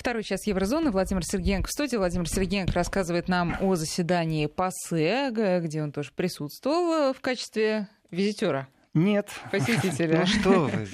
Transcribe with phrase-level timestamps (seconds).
[0.00, 0.90] Второй час Еврозоны.
[0.90, 1.96] Владимир Сергеенко в студии.
[1.96, 8.66] Владимир Сергеенко рассказывает нам о заседании ПАСЕ, где он тоже присутствовал в качестве визитера.
[8.94, 9.28] Нет.
[9.52, 10.20] Посетителя.
[10.26, 10.86] Ну что вы.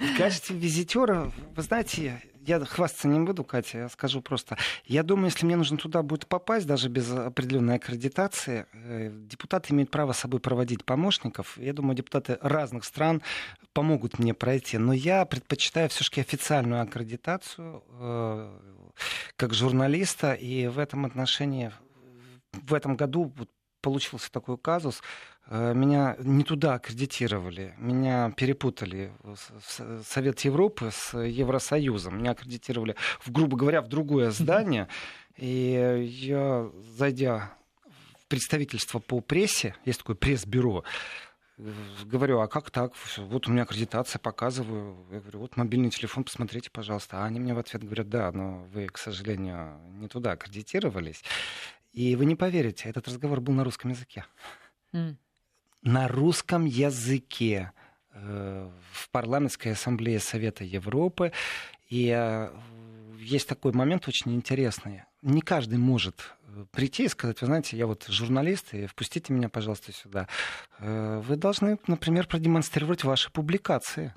[0.00, 4.56] В качестве визитера, вы знаете, я хвастаться не буду, Катя, я скажу просто.
[4.84, 9.90] Я думаю, если мне нужно туда будет попасть, даже без определенной аккредитации, э, депутаты имеют
[9.90, 11.56] право с собой проводить помощников.
[11.58, 13.22] Я думаю, депутаты разных стран
[13.72, 14.78] помогут мне пройти.
[14.78, 18.58] Но я предпочитаю все-таки официальную аккредитацию э,
[19.36, 20.34] как журналиста.
[20.34, 21.72] И в этом отношении
[22.52, 23.32] в этом году
[23.80, 25.02] получился такой казус.
[25.48, 32.18] Э, меня не туда аккредитировали, меня перепутали в Совет Европы с Евросоюзом.
[32.18, 34.88] Меня аккредитировали, в, грубо говоря, в другое здание.
[35.36, 37.52] И я, зайдя
[37.84, 40.84] в представительство по прессе, есть такое пресс-бюро,
[42.04, 42.92] говорю, а как так?
[43.16, 45.06] Вот у меня аккредитация, показываю.
[45.10, 47.18] Я говорю, вот мобильный телефон, посмотрите, пожалуйста.
[47.18, 51.22] А они мне в ответ говорят, да, но вы, к сожалению, не туда аккредитировались.
[51.92, 54.24] И вы не поверите, этот разговор был на русском языке.
[54.92, 55.16] Mm.
[55.84, 57.70] На русском языке
[58.14, 61.30] э, в парламентской ассамблее Совета Европы.
[61.90, 62.50] И э,
[63.18, 65.02] есть такой момент очень интересный.
[65.20, 69.50] Не каждый может э, прийти и сказать, вы знаете, я вот журналист, и впустите меня,
[69.50, 70.26] пожалуйста, сюда.
[70.78, 74.14] Вы должны, например, продемонстрировать ваши публикации.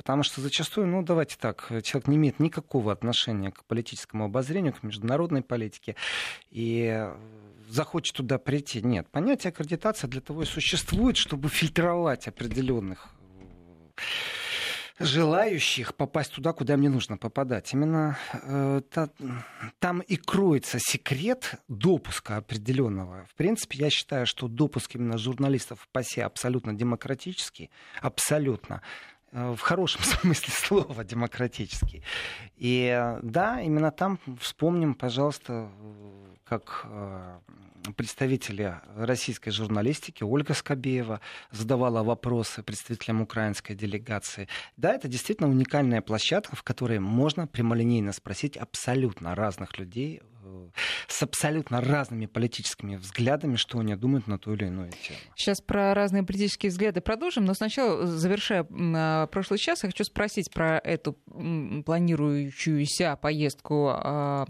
[0.00, 4.82] Потому что зачастую, ну давайте так, человек не имеет никакого отношения к политическому обозрению, к
[4.82, 5.94] международной политике,
[6.50, 7.06] и
[7.68, 8.80] захочет туда прийти.
[8.80, 13.08] Нет, понятие аккредитация для того и существует, чтобы фильтровать определенных
[13.96, 14.00] э,
[15.04, 17.74] желающих попасть туда, куда мне нужно попадать.
[17.74, 19.10] Именно э, та,
[19.80, 23.26] там и кроется секрет допуска определенного.
[23.26, 27.70] В принципе, я считаю, что допуск именно журналистов в ПАСЕ абсолютно демократический,
[28.00, 28.80] абсолютно.
[29.32, 32.02] Э, в хорошем смысле слова демократический.
[32.56, 35.68] И э, да, именно там вспомним, пожалуйста,
[36.44, 37.38] как э,
[37.96, 41.20] представители российской журналистики Ольга Скобеева
[41.50, 44.48] задавала вопросы представителям украинской делегации.
[44.76, 50.22] Да, это действительно уникальная площадка, в которой можно прямолинейно спросить абсолютно разных людей
[51.08, 55.18] с абсолютно разными политическими взглядами, что они думают на ту или иную тему.
[55.36, 60.50] Сейчас про разные политические взгляды продолжим, но сначала, завершая а, прошлый час, я хочу спросить
[60.52, 61.14] про эту
[61.84, 64.46] планирующуюся поездку а,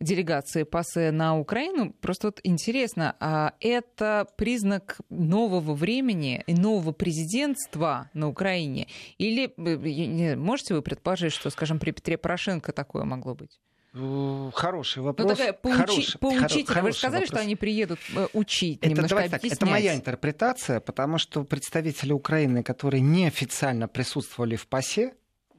[0.00, 1.92] делегации ПАСЕ на Украину.
[1.92, 8.88] Просто вот интересно, а это признак нового времени и нового президентства на Украине?
[9.18, 13.60] Или э, можете вы предположить, что, скажем, при Петре Порошенко такое могло быть?
[13.94, 15.28] Хороший ну, вопрос.
[15.30, 16.66] Ну, такая поучи, хороший, поучитель.
[16.66, 17.28] Хоро, Вы же сказали, вопрос.
[17.28, 22.12] что они приедут э, учить, это, немножко давайте так, Это моя интерпретация, потому что представители
[22.12, 25.12] Украины, которые неофициально присутствовали в ПАСЕ,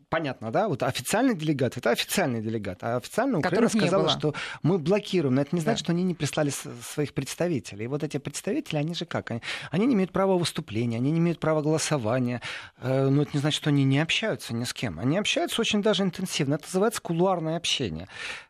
[0.10, 4.34] понятно, да, вот официальный делегат, это официальный делегат, а официально Украина сказала, что
[4.64, 5.86] мы блокируем, но это не значит, да.
[5.86, 7.86] что они не прислали своих представителей.
[7.86, 9.32] И вот эти представители, они же как?
[9.32, 12.42] Они, они не имеют права выступления, они не имеют права голосования,
[12.78, 15.00] э, но это не значит, что они не общаются ни с кем.
[15.00, 18.08] Они общаются очень даже интенсивно, это называется кулуарное общение.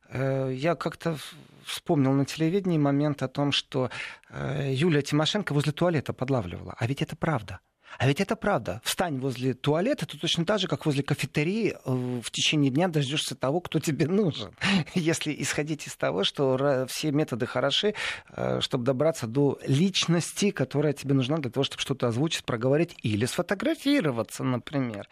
[0.10, 1.18] Э, я как-то
[1.66, 3.90] вспомнил на телевидении момент о том, что
[4.30, 6.76] э, Юлия Тимошенко возле туалета подлавливала.
[6.78, 7.60] А ведь это правда.
[7.98, 8.82] А ведь это правда.
[8.84, 13.36] Встань возле туалета, ты точно так же, как возле кафетерии, э, в течение дня дождешься
[13.36, 14.54] того, кто тебе нужен.
[14.94, 17.94] Если исходить из того, что все методы хороши,
[18.30, 23.26] э, чтобы добраться до личности, которая тебе нужна для того, чтобы что-то озвучить, проговорить или
[23.26, 25.08] сфотографироваться, например.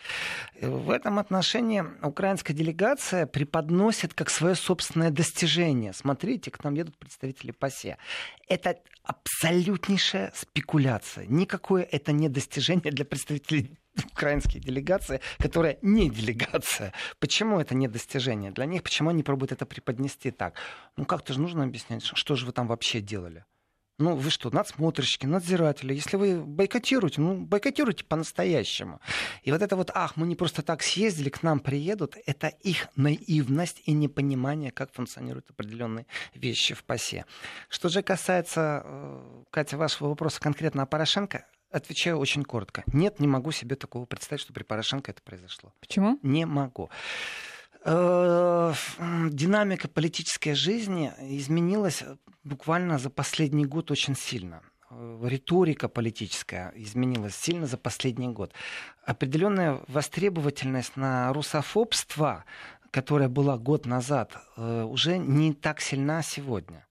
[0.55, 5.93] Э, в этом отношении украинская делегация преподносит как свое собственное достижение.
[5.93, 7.97] Смотрите, к нам едут представители ПАСЕ.
[8.47, 11.25] Это абсолютнейшая спекуляция.
[11.27, 13.77] Никакое это не достижение для представителей
[14.11, 16.93] украинской делегации, которая не делегация.
[17.19, 18.83] Почему это не достижение для них?
[18.83, 20.55] Почему они пробуют это преподнести так?
[20.97, 23.45] Ну как-то же нужно объяснять, что же вы там вообще делали?
[23.99, 25.93] Ну, вы что, надсмотрщики, надзиратели.
[25.93, 28.99] Если вы бойкотируете, ну, бойкотируйте по-настоящему.
[29.43, 32.87] И вот это вот, ах, мы не просто так съездили, к нам приедут, это их
[32.95, 37.25] наивность и непонимание, как функционируют определенные вещи в ПАСЕ.
[37.69, 42.83] Что же касается, э, Катя, вашего вопроса конкретно о Порошенко, отвечаю очень коротко.
[42.87, 45.73] Нет, не могу себе такого представить, что при Порошенко это произошло.
[45.79, 46.19] Почему?
[46.21, 46.89] Не могу.
[47.85, 48.73] Э,
[49.29, 52.03] динамика политической жизни изменилась
[52.43, 58.53] буквально за последний год очень сильно э, риторика политическая изменилась сильно за последний год.
[59.05, 62.45] Определенная востребовательность на русофобство,
[62.91, 66.85] которая была год назад, э, уже не так сильна сегодня.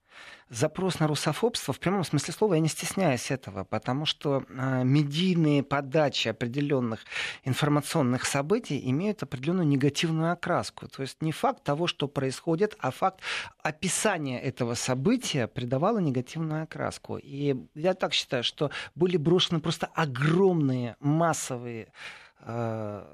[0.53, 5.63] Запрос на русофобство в прямом смысле слова, я не стесняюсь этого, потому что э, медийные
[5.63, 7.01] подачи определенных
[7.45, 10.89] информационных событий имеют определенную негативную окраску.
[10.89, 13.21] То есть не факт того, что происходит, а факт
[13.63, 17.17] описания этого события придавало негативную окраску.
[17.17, 21.93] И я так считаю, что были брошены просто огромные массовые
[22.41, 23.05] э,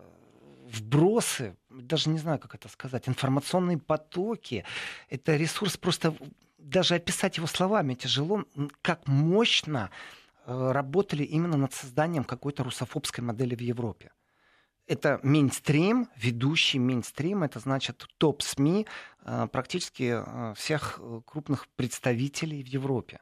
[0.72, 4.64] вбросы, даже не знаю, как это сказать, информационные потоки.
[5.08, 6.14] Это ресурс просто
[6.58, 8.44] даже описать его словами тяжело,
[8.82, 9.90] как мощно
[10.44, 14.10] э, работали именно над созданием какой-то русофобской модели в Европе.
[14.86, 18.86] Это мейнстрим, ведущий мейнстрим, это значит топ-СМИ
[19.24, 23.20] э, практически э, всех крупных представителей в Европе.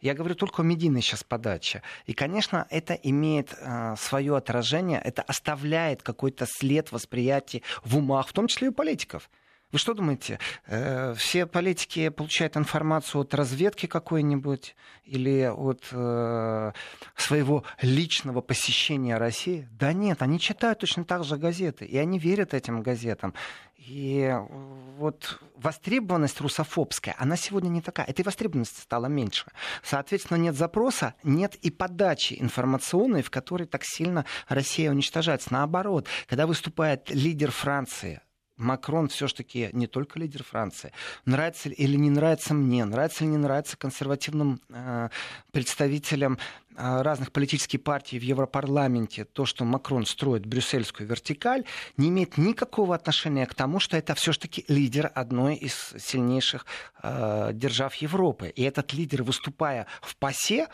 [0.00, 1.80] Я говорю только о медийной сейчас подаче.
[2.04, 3.56] И, конечно, это имеет
[3.96, 9.30] свое отражение, это оставляет какой-то след восприятия в умах, в том числе и у политиков.
[9.74, 16.72] Вы что думаете, э, все политики получают информацию от разведки какой-нибудь или от э,
[17.16, 19.66] своего личного посещения России?
[19.72, 23.34] Да нет, они читают точно так же газеты, и они верят этим газетам.
[23.76, 24.32] И
[24.96, 28.06] вот востребованность русофобская, она сегодня не такая.
[28.06, 29.46] Этой востребованности стало меньше.
[29.82, 35.52] Соответственно, нет запроса, нет и подачи информационной, в которой так сильно Россия уничтожается.
[35.52, 38.20] Наоборот, когда выступает лидер Франции,
[38.56, 40.92] Макрон все-таки не только лидер Франции.
[41.24, 45.08] Нравится или не нравится мне, нравится или не нравится консервативным э,
[45.50, 46.38] представителям
[46.76, 51.64] э, разных политических партий в Европарламенте то, что Макрон строит брюссельскую вертикаль,
[51.96, 56.66] не имеет никакого отношения к тому, что это все-таки лидер одной из сильнейших
[57.02, 58.48] э, держав Европы.
[58.48, 60.68] И этот лидер, выступая в ПАСЕ,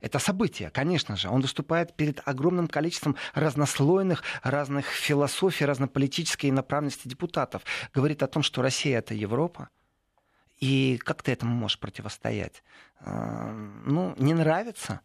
[0.00, 1.28] это событие, конечно же.
[1.28, 7.62] Он выступает перед огромным количеством разнослойных, разных философий, разнополитической направленности депутатов.
[7.94, 9.70] Говорит о том, что Россия— это Европа.
[10.58, 12.62] И как ты этому можешь противостоять?
[13.00, 13.52] А,
[13.84, 15.00] ну, не нравится?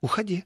[0.00, 0.44] Уходи.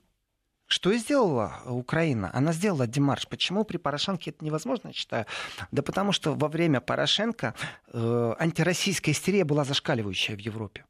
[0.69, 2.31] Что и сделала Украина?
[2.35, 3.29] Она сделала демарш.
[3.29, 5.27] Почему при Порошенке это невозможно, я считаю?
[5.71, 7.55] Да потому что во время Порошенко
[7.93, 10.85] э, антироссийская истерия была зашкаливающая в Европе.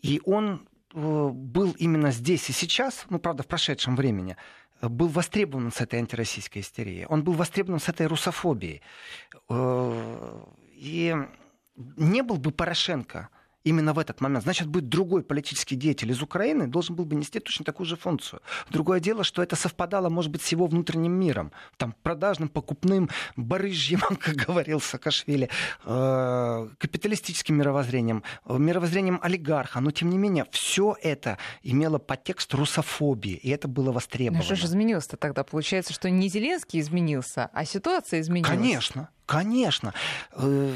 [0.00, 4.36] И он был именно здесь и сейчас, ну, правда, в прошедшем времени,
[4.80, 7.06] э, был востребован с этой антироссийской истерией.
[7.06, 8.82] Он был востребован с этой русофобией.
[9.48, 10.44] Э,
[10.74, 11.16] и
[11.96, 13.28] не был бы Порошенко
[13.64, 14.44] именно в этот момент.
[14.44, 18.40] Значит, будет другой политический деятель из Украины, должен был бы нести точно такую же функцию.
[18.70, 24.00] Другое дело, что это совпадало, может быть, с его внутренним миром, там, продажным, покупным, барыжьим,
[24.20, 25.48] как говорил Саакашвили,
[25.84, 29.80] э, капиталистическим мировоззрением, э, мировоззрением олигарха.
[29.80, 34.38] Но, тем не менее, все это имело подтекст русофобии, и это было востребовано.
[34.38, 35.44] Ну, что же изменилось-то тогда?
[35.44, 38.50] Получается, что не Зеленский изменился, а ситуация изменилась?
[38.50, 39.94] Конечно, конечно
[40.32, 40.74] э,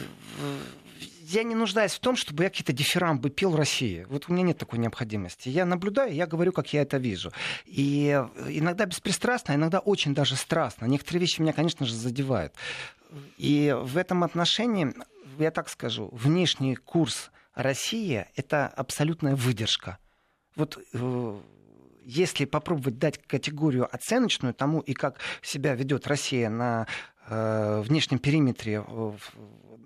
[1.29, 4.07] я не нуждаюсь в том, чтобы я какие-то дифирамбы пел России.
[4.09, 5.49] Вот у меня нет такой необходимости.
[5.49, 7.33] Я наблюдаю, я говорю, как я это вижу.
[7.65, 8.11] И
[8.49, 10.87] иногда беспристрастно, иногда очень даже страстно.
[10.87, 12.53] Некоторые вещи меня, конечно же, задевают.
[13.39, 14.95] И в этом отношении,
[15.39, 19.99] я так скажу, внешний курс России— это абсолютная выдержка.
[20.55, 21.39] Вот э,
[22.07, 26.87] если попробовать дать категорию оценочную тому, и как себя ведет Россия на
[27.29, 29.19] э, внешнем периметре в,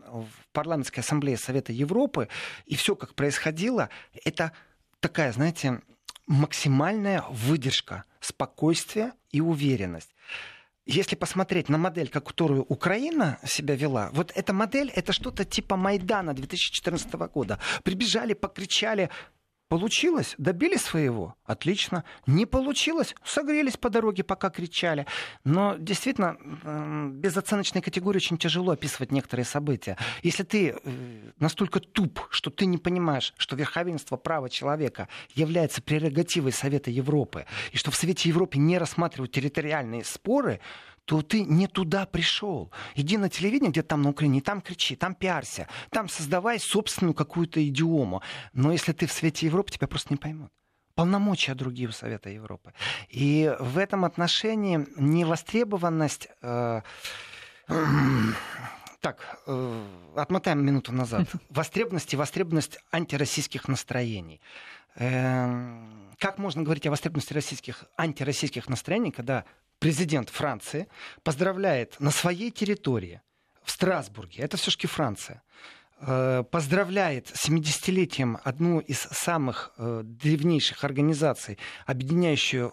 [0.07, 2.29] в парламентской ассамблее Совета Европы,
[2.67, 3.89] и все, как происходило,
[4.25, 4.53] это
[5.01, 5.81] такая, знаете,
[6.27, 10.15] максимальная выдержка, спокойствие и уверенность
[10.87, 16.35] если посмотреть на модель, которую Украина себя вела, вот эта модель это что-то типа Майдана
[16.35, 17.59] 2014 года.
[17.85, 19.11] Прибежали, покричали,
[19.71, 20.35] Получилось?
[20.37, 21.37] Добили своего?
[21.45, 22.03] Отлично.
[22.27, 23.15] Не получилось?
[23.25, 25.07] Согрелись по дороге, пока кричали.
[25.45, 26.37] Но действительно,
[27.13, 29.97] без оценочной категории очень тяжело описывать некоторые события.
[30.25, 30.91] Если ты э,
[31.39, 37.77] настолько туп, что ты не понимаешь, что верховенство права человека является прерогативой Совета Европы, и
[37.77, 40.59] что в Совете Европы не рассматривают территориальные споры,
[41.11, 42.71] то ты не туда пришел.
[42.95, 47.67] Иди на телевидение, где там на Украине, там кричи, там пиарься, там создавай собственную какую-то
[47.67, 48.23] идиому.
[48.53, 50.53] Но если ты в свете Европы, тебя просто не поймут
[50.95, 52.75] полномочия другие у Совета Европы.
[53.09, 56.29] И в этом отношении невостребованность...
[56.43, 56.83] Э,
[57.67, 57.85] э,
[59.01, 61.27] так, э, отмотаем минуту назад.
[61.51, 64.41] Востребованность и востребованность антироссийских настроений.
[64.97, 65.87] Э,
[66.19, 69.45] как можно говорить о востребованности российских, антироссийских настроений, когда
[69.79, 70.89] президент Франции
[71.23, 73.23] поздравляет на своей территории,
[73.63, 75.43] в Страсбурге, это все-таки Франция,
[76.01, 82.73] э, поздравляет с 70-летием одну из самых э, древнейших организаций, объединяющую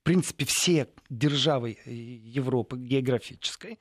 [0.00, 3.78] э, принципе, все державы э, Европы географической,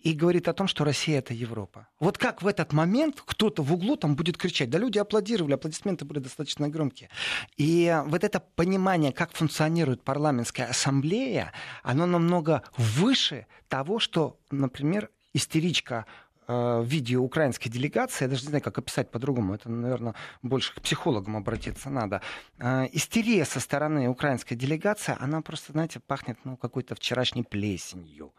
[0.00, 1.88] и говорит о том, что Россия— это Европа.
[2.00, 4.70] Вот как в этот момент кто-то в углу там будет кричать?
[4.70, 7.10] Да люди аплодировали, аплодисменты были достаточно громкие.
[7.56, 16.06] И вот это понимание, как функционирует парламентская ассамблея, оно намного выше того, что, например, истеричка
[16.48, 20.80] в виде украинской делегации, я даже не знаю, как описать по-другому, это, наверное, больше к
[20.80, 22.22] психологам обратиться надо.
[22.58, 28.32] Э, истерия со стороны украинской делегации, она просто, знаете, пахнет ну, какой-то вчерашней плесенью.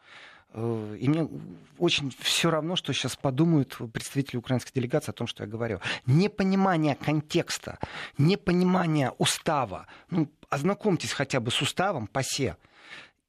[0.54, 1.30] Э, и мне
[1.78, 5.80] очень все равно, что сейчас подумают представители украинской делегации о том, что я говорю.
[6.08, 7.78] Непонимание контекста,
[8.18, 9.86] непонимание устава.
[10.10, 12.58] Ну, ознакомьтесь хотя бы с уставом ПАСЕ.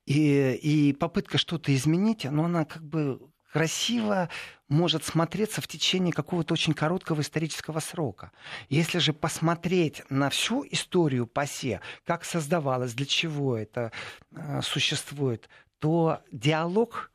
[0.06, 3.20] И, и попытка что-то изменить, но она как бы
[3.52, 4.28] красиво
[4.70, 8.32] может смотреться в течение какого-то очень короткого исторического срока.
[8.70, 13.92] Если же посмотреть на всю историю ПАСЕ, как создавалось, для чего это
[14.34, 15.50] э, существует,
[15.80, 17.10] то диалог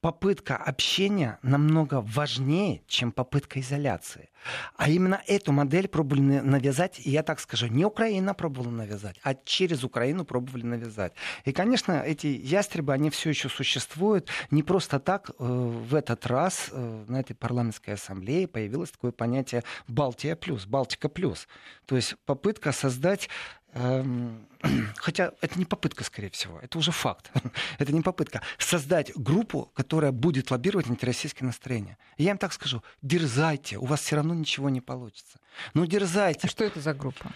[0.00, 4.30] попытка общения намного важнее, чем попытка изоляции.
[4.76, 9.34] А именно эту модель пробовали навязать, и я так скажу, не Украина пробовала навязать, а
[9.34, 11.12] через Украину пробовали навязать.
[11.44, 14.28] И, конечно, эти ястребы, они все еще существуют.
[14.50, 19.64] Не просто так э, в этот раз э, на этой парламентской ассамблее появилось такое понятие
[19.86, 21.46] «Балтия плюс», «Балтика плюс».
[21.84, 23.28] То есть попытка создать
[24.96, 27.30] хотя это не попытка, скорее всего, это уже факт.
[27.78, 28.42] это не попытка.
[28.58, 31.96] Создать группу, которая будет лоббировать антироссийские настроения.
[32.18, 35.38] Я им так скажу, дерзайте, у вас все равно ничего не получится.
[35.74, 36.40] Ну, дерзайте.
[36.44, 37.32] А что это за группа?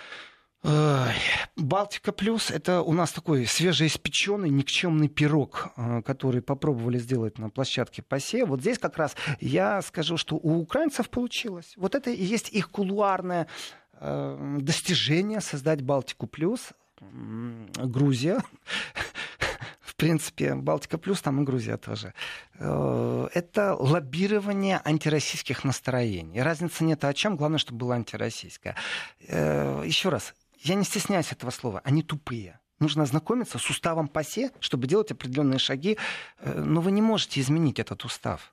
[1.56, 8.02] Балтика плюс это у нас такой свежеиспеченный никчемный пирог, э, который попробовали сделать на площадке
[8.02, 8.46] ПАСЕ.
[8.46, 11.74] Вот здесь как раз я скажу, что у украинцев получилось.
[11.76, 13.46] Вот это и есть их кулуарная
[14.00, 16.72] достижение создать Балтику плюс.
[17.00, 18.42] Грузия.
[19.80, 22.14] В принципе, Балтика плюс, там и Грузия тоже.
[22.54, 26.42] Э, это лоббирование антироссийских настроений.
[26.42, 28.74] Разницы нет о чем, главное, чтобы было антироссийское.
[29.28, 32.58] Э, Еще раз, я не стесняюсь этого слова, они тупые.
[32.80, 35.96] Нужно ознакомиться с уставом ПАСЕ, чтобы делать определенные шаги,
[36.44, 38.52] но вы не можете изменить этот устав.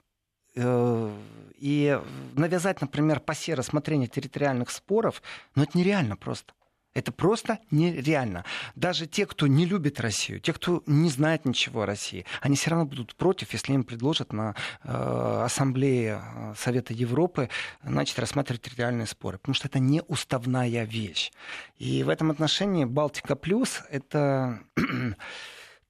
[0.55, 1.13] Э,
[1.57, 1.99] и
[2.33, 5.21] навязать, например, пасе рассмотрение территориальных споров,
[5.55, 6.53] ну это нереально просто.
[6.93, 8.43] Это просто нереально.
[8.75, 12.71] Даже те, кто не любит Россию, те, кто не знает ничего о России, они все
[12.71, 17.49] равно будут против, если им предложат на э, Ассамблее э, Совета Европы
[17.83, 19.37] начать рассматривать территориальные споры.
[19.37, 21.31] Потому что это не уставная вещь.
[21.77, 24.59] И в этом отношении Балтика Плюс это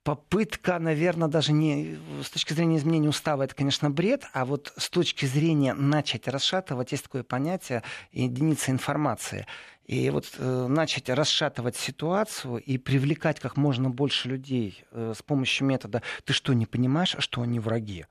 [0.04, 4.90] попытка, наверное, даже не с точки зрения изменения устава, это, конечно, бред, а вот с
[4.90, 9.46] точки зрения начать расшатывать, есть такое понятие единица информации.
[9.86, 15.68] И вот э, начать расшатывать ситуацию и привлекать как можно больше людей э, с помощью
[15.68, 18.06] метода «ты что, не понимаешь, что они враги?»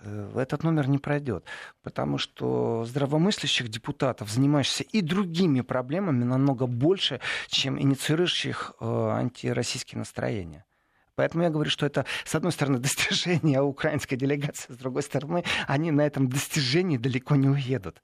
[0.00, 1.44] э, этот номер не пройдет,
[1.82, 10.64] потому что здравомыслящих депутатов, занимающихся и другими проблемами, намного больше, чем инициирующих э, антироссийские настроения.
[11.16, 15.90] Поэтому я говорю, что это, с одной стороны, достижение украинской делегации, с другой стороны, они
[15.90, 18.02] на этом достижении далеко не уедут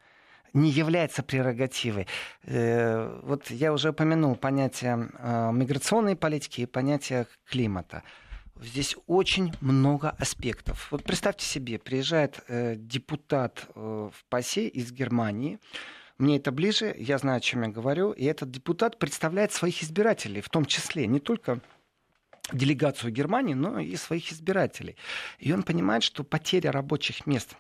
[0.52, 2.08] не является прерогативой.
[2.42, 8.02] Э, вот я уже упомянул понятие э, миграционной политики и понятие климата.
[8.60, 10.88] Здесь очень много аспектов.
[10.90, 15.60] Вот представьте себе, приезжает э, депутат в ПАСЕ из Германии,
[16.18, 20.42] мне это ближе, я знаю, о чем я говорю, и этот депутат представляет своих избирателей,
[20.42, 21.60] в том числе не только
[22.52, 24.96] делегацию Германии, но и своих избирателей.
[25.38, 27.56] И он понимает, что потеря рабочих мест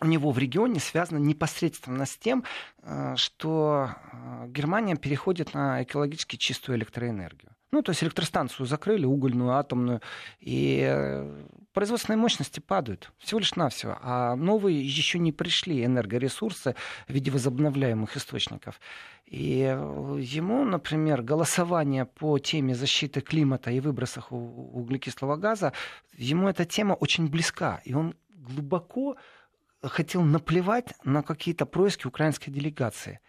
[0.00, 2.44] у него в регионе связана непосредственно с тем,
[2.82, 7.52] э, что э, Германия переходит на экологически чистую электроэнергию.
[7.72, 10.00] Ну, то есть электростанцию закрыли, угольную, атомную,
[10.38, 16.74] и э, производственные мощности падают всего лишь навсего, а новые еще не пришли энергоресурсы
[17.08, 18.80] в виде возобновляемых источников.
[19.26, 25.72] И ему, например, голосование по теме защиты климата и выбросах углекислого газа,
[26.16, 27.80] ему эта тема очень близка.
[27.84, 29.16] И он глубоко
[29.88, 33.20] хотел наплевать на какие-то происки украинской делегации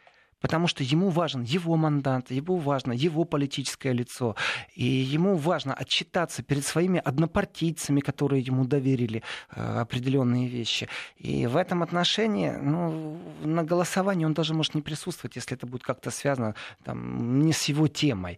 [0.42, 4.36] потому что ему важен его мандат, ему важно его политическое лицо,
[4.76, 10.88] и ему важно отчитаться перед своими однопартийцами, которые ему доверили э, определенные вещи.
[11.18, 15.84] И в этом отношении ну, на голосовании он даже может не присутствовать, если это будет
[15.84, 18.38] как-то связано там, не с его темой.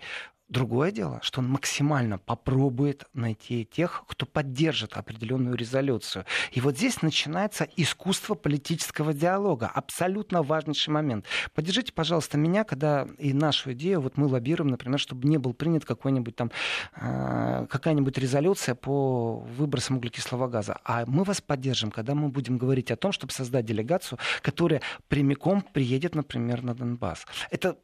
[0.49, 6.25] Другое дело, что он максимально попробует найти тех, кто поддержит определенную резолюцию.
[6.51, 9.67] И вот здесь начинается искусство политического диалога.
[9.67, 11.25] Абсолютно важнейший момент.
[11.53, 15.85] Поддержите, пожалуйста, меня, когда и нашу идею, вот мы лоббируем, например, чтобы не был принят
[15.85, 16.49] какой-нибудь там,
[16.95, 20.79] э, какая-нибудь резолюция по выбросам углекислого газа.
[20.83, 25.61] А мы вас поддержим, когда мы будем говорить о том, чтобы создать делегацию, которая прямиком
[25.61, 27.27] приедет, например, на Донбасс.
[27.51, 27.77] Это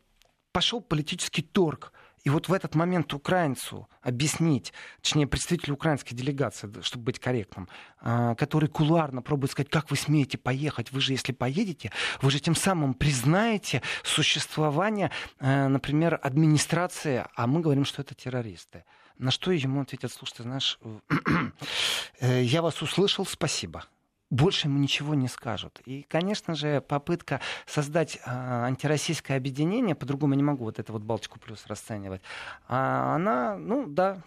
[0.51, 1.91] пошел политический торг
[2.25, 7.69] и вот в этот момент украинцу объяснить, точнее, представителю украинской делегации, чтобы быть корректным,
[8.01, 11.91] а, который кулуарно пробует сказать, как вы смеете поехать, вы же, если поедете,
[12.21, 18.83] вы же тем самым признаете существование, э, например, администрации, а мы говорим, что это террористы.
[19.19, 20.79] На что ему ответят, слушай, ты знаешь,
[22.19, 23.85] э, я вас услышал, спасибо
[24.29, 25.81] больше ему ничего не скажут.
[25.85, 31.39] И, конечно же, попытка создать э, антироссийское объединение, по-другому не могу вот эту вот Балтику
[31.39, 32.21] плюс расценивать,
[32.67, 34.23] а она, ну да,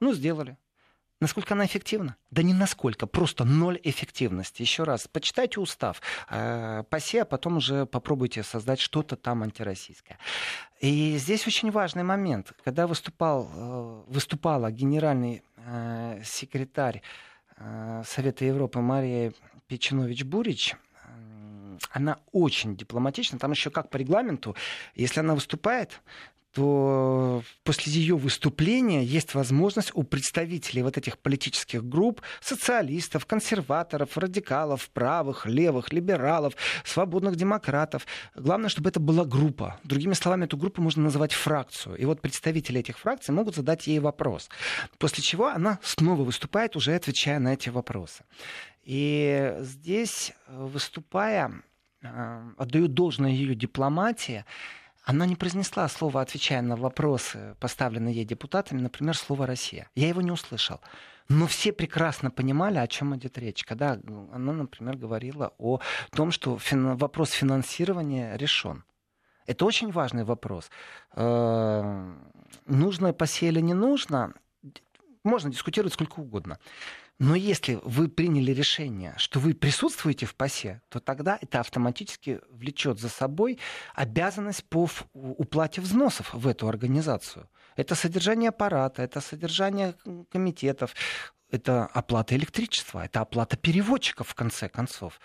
[0.00, 0.56] ну сделали.
[1.18, 2.16] Насколько она эффективна?
[2.30, 4.60] Да не насколько, просто ноль эффективности.
[4.60, 10.18] Еще раз, почитайте устав, э, пасе, а потом уже попробуйте создать что-то там антироссийское.
[10.80, 12.52] И здесь очень важный момент.
[12.62, 17.00] Когда выступал, э, выступала генеральный э, секретарь
[18.04, 19.32] Совета Европы Мария
[19.68, 20.74] Печенович-Бурич,
[21.90, 23.38] она очень дипломатична.
[23.38, 24.54] Там еще как по регламенту,
[24.94, 26.02] если она выступает,
[26.56, 34.88] то после ее выступления есть возможность у представителей вот этих политических групп, социалистов, консерваторов, радикалов,
[34.88, 38.06] правых, левых, либералов, свободных демократов.
[38.34, 39.78] Главное, чтобы это была группа.
[39.84, 41.96] Другими словами, эту группу можно называть фракцию.
[41.96, 44.48] И вот представители этих фракций могут задать ей вопрос.
[44.96, 48.24] После чего она снова выступает, уже отвечая на эти вопросы.
[48.82, 51.52] И здесь, выступая,
[52.00, 54.46] э, отдаю должное ее дипломатии,
[55.06, 59.88] она не произнесла слово, отвечая на вопросы, поставленные ей депутатами, например, слово «Россия».
[59.94, 60.80] Я его не услышал.
[61.28, 64.00] Но все прекрасно понимали, о чем идет речь, когда
[64.32, 66.96] она, например, говорила о том, что фин...
[66.96, 68.82] вопрос финансирования решен.
[69.46, 70.70] Это очень важный вопрос.
[71.12, 72.14] Э,
[72.66, 74.34] нужно посеяли не нужно,
[75.22, 76.58] можно дискутировать сколько угодно.
[77.18, 83.00] Но если вы приняли решение, что вы присутствуете в ПАСЕ, то тогда это автоматически влечет
[83.00, 83.58] за собой
[83.94, 87.48] обязанность по уплате взносов в эту организацию.
[87.74, 89.94] Это содержание аппарата, это содержание
[90.30, 90.94] комитетов,
[91.50, 95.18] это оплата электричества, это оплата переводчиков в конце концов.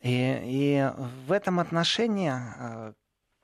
[0.00, 0.90] И, и
[1.26, 2.92] в этом отношении э,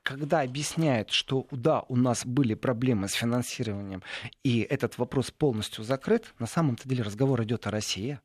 [0.03, 4.03] когда объясняют, что да, у нас были проблемы с финансированием,
[4.43, 8.19] и этот вопрос полностью закрыт, на самом-то деле разговор идет о России.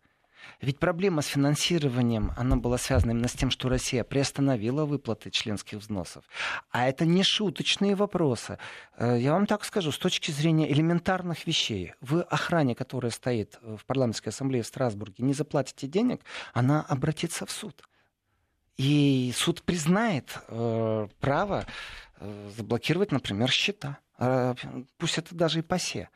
[0.60, 5.78] Ведь проблема с финансированием, она была связана именно с тем, что Россия приостановила выплаты членских
[5.78, 6.24] взносов.
[6.70, 8.58] А это не шуточные вопросы.
[8.96, 13.84] Э, я вам так скажу, с точки зрения элементарных вещей, вы охране, которая стоит в
[13.86, 16.20] парламентской ассамблее в Страсбурге, не заплатите денег,
[16.54, 17.82] она обратится в суд.
[18.76, 21.66] И суд признает э, право
[22.20, 23.98] э, заблокировать, например, счета.
[24.18, 24.54] Э,
[24.98, 26.10] пусть это даже и пасе.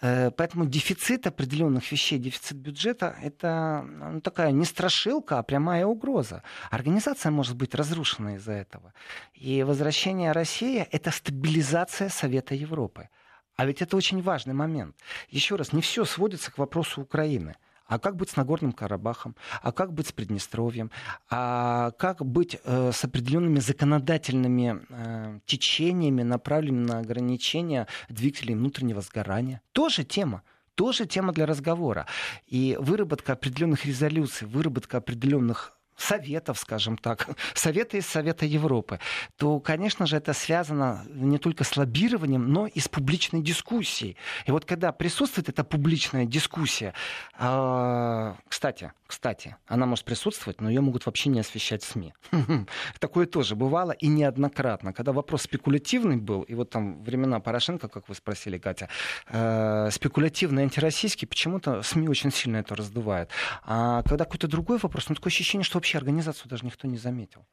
[0.00, 6.42] Э, поэтому дефицит определенных вещей, дефицит бюджета– это ну, такая не страшилка, а прямая угроза.
[6.70, 8.94] Организация может быть разрушена из-за этого.
[9.34, 13.10] И возвращение России– это стабилизация Совета Европы.
[13.56, 14.96] А ведь это очень важный момент.
[15.28, 17.56] Еще раз, не все сводится к вопросу Украины–
[17.90, 19.34] а как быть с Нагорным Карабахом?
[19.62, 20.92] А как быть с Приднестровьем?
[21.28, 29.60] А как быть э, с определенными законодательными э, течениями, направленными на ограничение двигателей внутреннего сгорания?
[29.72, 30.42] Тоже тема
[30.76, 32.06] тоже тема для разговора.
[32.46, 38.98] И выработка определенных резолюций, выработка определенных советов, скажем так, советы из Совета Европы,
[39.36, 44.16] то, конечно же, это связано не только с лоббированием, но и с публичной дискуссией.
[44.46, 46.94] И вот когда присутствует эта публичная дискуссия,
[47.38, 52.14] э, кстати, кстати, она может присутствовать, но ее могут вообще не освещать СМИ.
[53.00, 54.92] Такое тоже бывало и неоднократно.
[54.92, 58.88] Когда вопрос спекулятивный был, и вот там времена Порошенко, как вы спросили, Катя,
[59.28, 63.30] э, спекулятивный антироссийский, почему-то СМИ очень сильно это раздувает.
[63.64, 67.44] А когда какой-то другой вопрос, ну такое ощущение, что вообще организацию даже никто не заметил.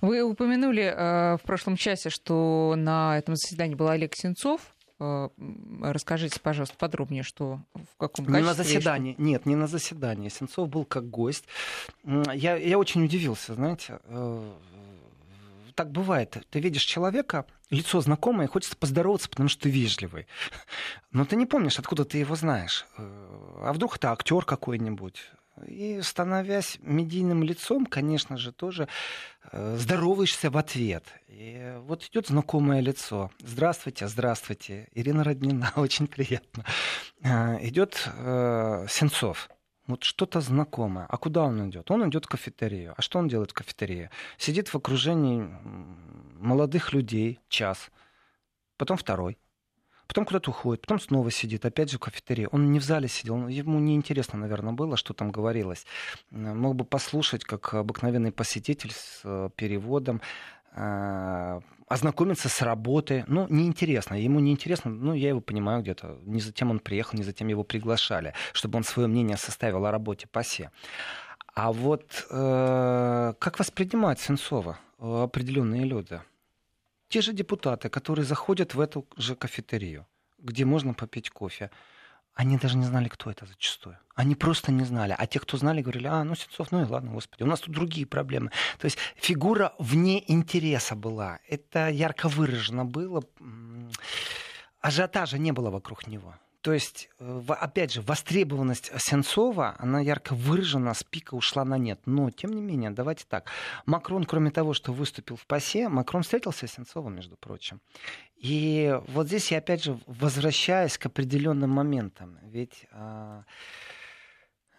[0.00, 4.74] Вы упомянули э, в прошлом часе, что на этом заседании был Олег Сенцов.
[4.98, 5.28] Э,
[5.82, 8.42] расскажите, пожалуйста, подробнее, что в каком качестве.
[8.42, 9.22] Не на заседании, что...
[9.22, 10.28] нет, не на заседании.
[10.28, 11.44] Сенцов был как гость.
[12.04, 13.98] Я, я очень удивился, знаете.
[14.04, 14.52] Э,
[15.74, 16.36] так бывает.
[16.50, 20.26] Ты видишь человека, лицо знакомое, хочется поздороваться, потому что ты вежливый.
[21.12, 22.86] Но ты не помнишь, откуда ты его знаешь.
[22.98, 25.30] Э, а вдруг это актер какой-нибудь,
[25.66, 28.88] И становясь медийным лицом, конечно же, тоже
[29.52, 31.04] э, здороваешься в ответ.
[31.28, 33.30] И вот идет знакомое лицо.
[33.40, 34.88] Здравствуйте, здравствуйте.
[34.92, 36.64] Ирина Роднина, очень приятно.
[37.22, 39.48] Э, идет э, Сенцов.
[39.86, 41.06] Вот что-то знакомое.
[41.08, 41.90] А куда он идет?
[41.90, 42.94] Он идет в кафетерию.
[42.96, 44.10] А что он делает в кафетерии?
[44.38, 45.48] Сидит в окружении
[46.38, 47.90] молодых людей час,
[48.76, 49.36] потом второй,
[50.10, 52.48] потом куда-то уходит, потом снова сидит, опять же в кафетерии.
[52.50, 55.86] Он не в зале сидел, ему неинтересно, наверное, было, что там говорилось.
[56.32, 60.20] Мог бы послушать, как обыкновенный посетитель с э, переводом,
[60.74, 63.22] э, ознакомиться с работой.
[63.28, 64.14] Ну, неинтересно.
[64.16, 66.18] Ему неинтересно, ну, я его понимаю где-то.
[66.24, 70.26] Не затем он приехал, не затем его приглашали, чтобы он свое мнение составил о работе
[70.26, 70.72] ПАСЕ.
[71.54, 76.20] А вот э, как воспринимать Сенцова определенные люди?
[77.10, 80.06] Те же депутаты, которые заходят в эту же кафетерию,
[80.38, 81.70] где можно попить кофе,
[82.34, 83.98] они даже не знали, кто это зачастую.
[84.14, 85.14] Они просто не знали.
[85.18, 87.74] А те, кто знали, говорили, а, ну, Сенцов, ну и ладно, господи, у нас тут
[87.74, 88.50] другие проблемы.
[88.78, 91.40] То есть фигура вне интереса была.
[91.48, 93.24] Это ярко выражено было.
[94.80, 96.34] Ажиотажа не было вокруг него.
[96.60, 102.00] То есть, э, опять же, востребованность Сенцова, она ярко выражена, с пика ушла на нет.
[102.04, 103.50] Но, тем не менее, давайте так.
[103.86, 107.80] Макрон, кроме того, что выступил в ПАСЕ, Макрон встретился с Сенцовым, между прочим.
[108.36, 112.38] И вот здесь я, опять же, возвращаюсь к определенным моментам.
[112.42, 113.44] Ведь а,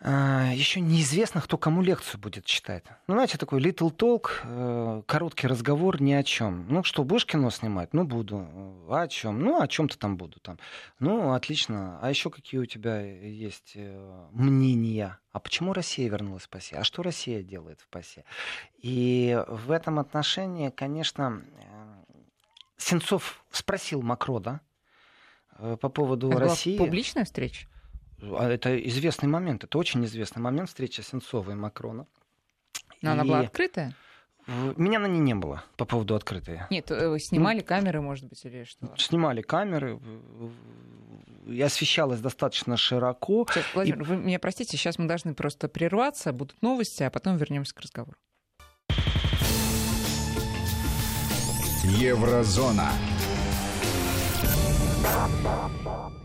[0.03, 2.83] еще неизвестно, кто кому лекцию будет читать.
[3.05, 6.65] Ну, знаете, такой little talk, э, короткий разговор ни о чем.
[6.69, 7.93] Ну, что, будешь кино снимать?
[7.93, 8.87] Ну, буду.
[8.89, 9.39] А о чем?
[9.39, 10.39] Ну, о чем-то там буду.
[10.39, 10.57] Там.
[10.99, 11.99] Ну, отлично.
[12.01, 15.19] А еще какие у тебя есть э, мнения?
[15.33, 16.77] А почему Россия вернулась в ПАСЕ?
[16.77, 18.23] А что Россия делает в ПАСЕ?
[18.79, 22.13] И в этом отношении, конечно, э,
[22.77, 24.61] Сенцов спросил Макрода
[25.59, 26.75] по поводу Это России.
[26.75, 27.67] Была публичная встреча?
[28.21, 32.05] А это известный момент, это очень известный момент встречи Сенцова и Макрона.
[33.01, 33.13] Но и...
[33.13, 33.95] она была открытая?
[34.47, 36.61] Меня на ней не было по поводу открытой.
[36.69, 38.91] Нет, вы снимали ну, камеры, может быть, или что?
[38.97, 39.99] Снимали камеры,
[41.45, 43.45] и освещалось достаточно широко.
[43.49, 44.03] Сейчас, Владимир, и...
[44.03, 48.17] вы меня простите, сейчас мы должны просто прерваться, будут новости, а потом вернемся к разговору.
[51.83, 52.91] Еврозона.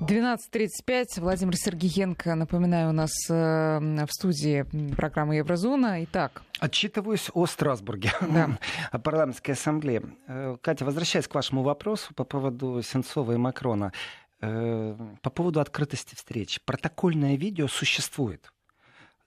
[0.01, 1.21] 12.35.
[1.21, 6.05] Владимир Сергеенко, напоминаю, у нас э, в студии программы «Еврозона».
[6.05, 6.43] Итак.
[6.61, 8.59] Отчитываюсь о Страсбурге, да.
[8.93, 10.03] о парламентской ассамблее.
[10.29, 13.93] Э, Катя, возвращаясь к вашему вопросу по поводу Сенцова и Макрона.
[14.41, 16.61] Э, по поводу открытости встреч.
[16.65, 18.53] Протокольное видео существует.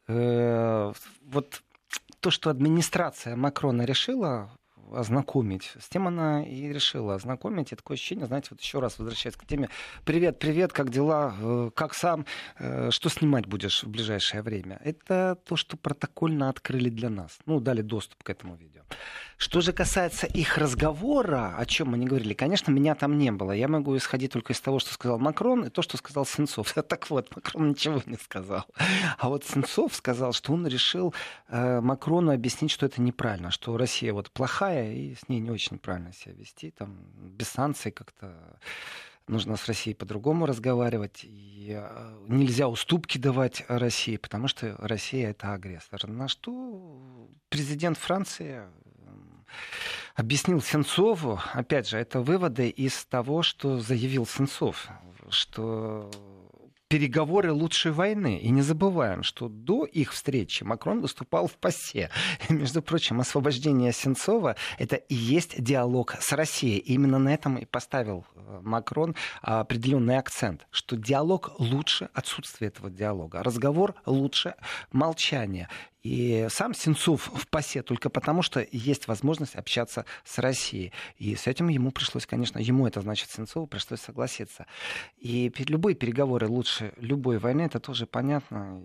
[0.07, 1.61] Вот
[2.19, 4.51] то, что администрация Макрона решила
[4.93, 5.71] ознакомить.
[5.79, 7.71] С тем она и решила ознакомить.
[7.71, 9.69] И такое ощущение, знаете, вот еще раз возвращаясь к теме.
[10.05, 11.33] Привет, привет, как дела?
[11.39, 12.25] Э, как сам?
[12.57, 14.79] Э, что снимать будешь в ближайшее время?
[14.83, 17.39] Это то, что протокольно открыли для нас.
[17.45, 18.81] Ну, дали доступ к этому видео.
[19.39, 23.53] Что же касается их разговора, о чем они говорили, конечно, меня там не было.
[23.53, 26.73] Я могу исходить только из того, что сказал Макрон, и то, что сказал Сенцов.
[26.89, 28.65] Так вот, Макрон ничего не сказал.
[29.17, 31.13] А вот Сенцов сказал, что он решил
[31.47, 35.79] э, Макрону объяснить, что это неправильно, что Россия вот плохая, и с ней не очень
[35.79, 38.59] правильно себя вести, там, без санкций как-то
[39.29, 41.21] нужно с Россией по-другому разговаривать.
[41.23, 46.07] И э, нельзя уступки давать России, потому что Россия это агрессор.
[46.07, 48.63] На что президент Франции
[50.15, 54.89] объяснил Сенцову, опять же, это выводы из того, что заявил Сенцов,
[55.29, 56.11] что
[56.89, 58.39] переговоры лучшей войны.
[58.39, 62.09] И не забываем, что до их встречи Макрон выступал в ПАСЕ.
[62.49, 66.79] И, между прочим, освобождение Сенцова— это и есть диалог с Россией.
[66.79, 72.89] И именно на этом и поставил э, Макрон определенный акцент, что диалог лучше отсутствия этого
[72.89, 74.55] диалога, разговор лучше
[74.91, 75.69] молчания.
[76.03, 80.93] И сам Сенцов в ПАСЕ только потому, что есть возможность общаться с Россией.
[81.17, 84.65] И с этим ему пришлось, конечно, ему это значит Сенцову пришлось согласиться.
[85.17, 88.81] И любые переговоры лучше любой войны, это тоже понятно.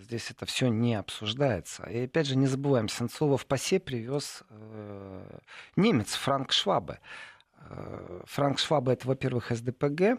[0.00, 1.84] Здесь это все не обсуждается.
[1.84, 5.38] И опять же, не забываем, Сенцова в ПАСЕ привез э,
[5.76, 7.00] немец Франк Швабе.
[7.60, 10.18] Э, Франк Швабе это, во-первых, СДПГ,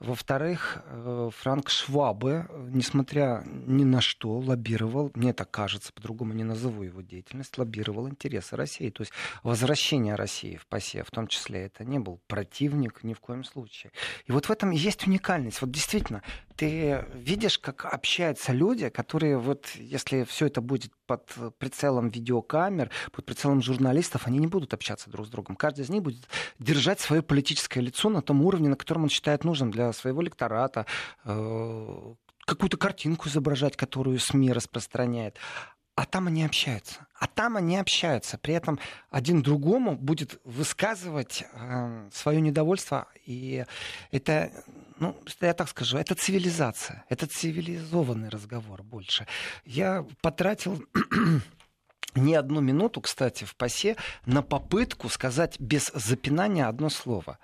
[0.00, 6.84] во-вторых, э, Франк Швабе, несмотря ни на что, лоббировал, мне так кажется, по-другому не назову
[6.84, 8.90] его деятельность, лоббировал интересы России.
[8.90, 13.18] То есть возвращение России в ПАСЕ, в том числе, это не был противник ни в
[13.18, 13.90] коем случае.
[14.26, 15.60] И вот в этом есть уникальность.
[15.60, 16.22] Вот действительно,
[16.58, 21.24] ты видишь, как общаются люди, которые вот, если все это будет под
[21.58, 25.54] прицелом видеокамер, под прицелом журналистов, они не будут общаться друг с другом.
[25.54, 29.44] Каждый из них будет держать свое политическое лицо на том уровне, на котором он считает
[29.44, 30.84] нужным для своего лектората,
[31.24, 35.36] э, какую-то картинку изображать, которую СМИ распространяет.
[35.94, 37.06] А там они общаются.
[37.18, 38.38] А там они общаются.
[38.38, 43.06] При этом один другому будет высказывать э, свое недовольство.
[43.26, 43.64] И
[44.10, 44.50] это,
[45.00, 47.04] ну, я так скажу, это цивилизация.
[47.08, 49.26] Это цивилизованный разговор больше.
[49.64, 50.82] Я потратил
[52.14, 57.38] не одну минуту, кстати, в ПАСЕ на попытку сказать без запинания одно слово.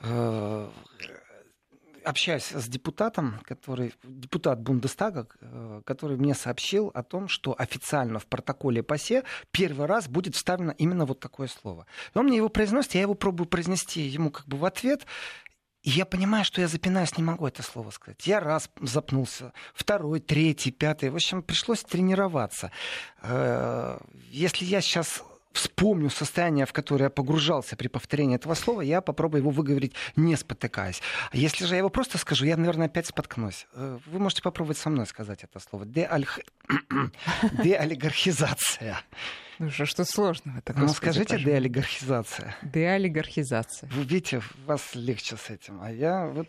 [0.00, 0.70] Э,
[2.04, 8.26] общаюсь с депутатом, который, депутат Бундестага, э, который мне сообщил о том, что официально в
[8.26, 11.86] протоколе ПАСЕ первый раз будет вставлено именно вот такое слово.
[12.14, 15.06] И он мне его произносит, я его пробую произнести ему как бы в ответ,
[15.82, 18.26] и я понимаю, что я запинаюсь, не могу это слово сказать.
[18.26, 21.10] Я раз запнулся, второй, третий, пятый.
[21.10, 22.72] В общем, пришлось тренироваться.
[23.22, 23.98] Э,
[24.30, 29.42] если я сейчас вспомню состояние, в которое я погружался при повторении этого слова, я попробую
[29.42, 31.00] его выговорить, не спотыкаясь.
[31.30, 33.66] А если же я его просто скажу, я, наверное, опять споткнусь.
[33.72, 35.86] Э, вы можете попробовать со мной сказать это слово.
[37.64, 39.00] Деолигархизация.
[39.58, 40.58] Ну что, что сложного?
[40.58, 41.50] Это, ну скажите пожалуйста.
[41.50, 42.56] деолигархизация.
[42.62, 43.90] Деолигархизация.
[43.90, 45.80] Вы видите, вас легче с этим.
[45.82, 46.48] А я вот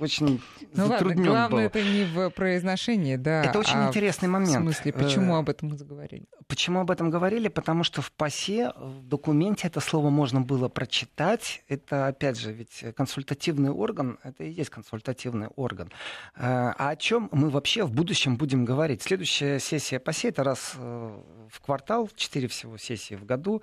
[0.00, 0.40] очень
[0.72, 1.80] ну, затруднен ладно, главное был.
[1.80, 3.44] это не в произношении, да.
[3.44, 4.56] Это очень а интересный момент.
[4.56, 6.26] В смысле, почему э, об этом мы заговорили?
[6.46, 7.48] Почему об этом говорили?
[7.48, 11.62] Потому что в ПАСЕ, в документе это слово можно было прочитать.
[11.68, 15.88] Это, опять же, ведь консультативный орган, это и есть консультативный орган.
[16.36, 19.02] Э, а о чем мы вообще в будущем будем говорить?
[19.02, 23.62] Следующая сессия ПАСЕ, это раз э, в квартал, четыре всего сессии в году,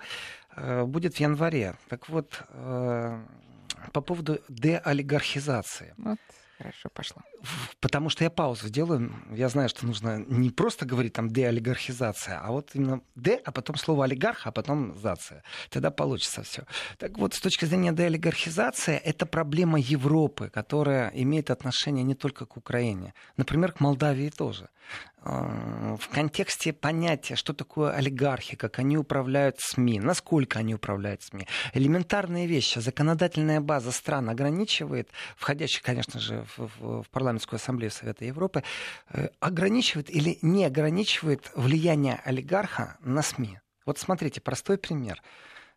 [0.84, 1.76] будет в январе.
[1.88, 2.42] Так вот,
[3.92, 5.94] по поводу деолигархизации.
[5.96, 6.18] Вот.
[6.62, 7.22] Хорошо, пошла.
[7.80, 9.12] Потому что я паузу сделаю.
[9.30, 13.76] Я знаю, что нужно не просто говорить там деолигархизация, а вот именно де, а потом
[13.76, 15.42] слово олигарх, а потом зация.
[15.70, 16.62] Тогда получится все.
[16.98, 22.56] Так вот, с точки зрения деолигархизации, это проблема Европы, которая имеет отношение не только к
[22.56, 23.12] Украине.
[23.36, 24.68] Например, к Молдавии тоже.
[25.24, 31.46] Э, в контексте понятия, что такое олигархи, как они управляют СМИ, насколько они управляют СМИ.
[31.74, 32.80] Элементарные вещи.
[32.80, 38.62] Законодательная база стран ограничивает, входящих, конечно же, в, в, парламентскую ассамблею Совета Европы,
[39.10, 43.58] э, ограничивает или не ограничивает влияние олигарха на СМИ.
[43.86, 45.22] Вот смотрите, простой пример.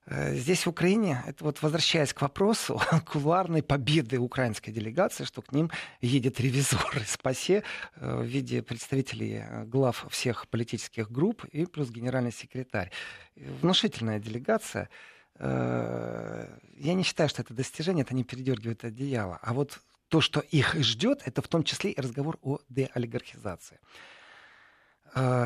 [0.06, 2.80] Э, здесь, в Украине, это вот возвращаясь к вопросу
[3.12, 7.64] кулуарной победы украинской делегации, что к ним едет ревизор из ПАСЕ
[7.96, 12.92] э, в виде представителей глав всех политических групп и плюс генеральный секретарь.
[13.36, 14.90] Внушительная делегация.
[15.38, 16.48] Я
[16.94, 19.38] не считаю, что это достижение, это не передергивает одеяло.
[19.42, 23.80] А вот то, что их ждет, это в том числе и разговор о деолигархизации.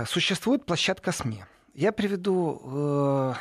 [0.07, 1.43] Существует площадка СМИ.
[1.73, 3.35] Я приведу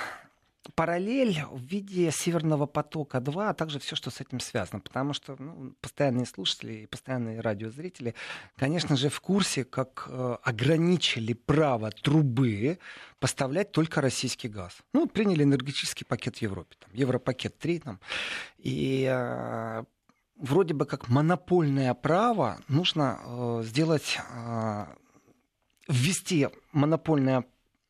[0.74, 4.80] параллель в виде Северного потока-2, а также все, что с этим связано.
[4.80, 8.14] Потому что ну, постоянные слушатели и постоянные радиозрители,
[8.56, 12.78] конечно же, в курсе, как э, ограничили право трубы
[13.18, 14.78] поставлять только российский газ.
[14.92, 18.00] Ну, приняли энергетический пакет в Европе, там, Европакет 3, там,
[18.58, 19.84] и э,
[20.38, 24.86] вроде бы как монопольное право нужно э, сделать, э,
[25.88, 27.44] ввести монопольное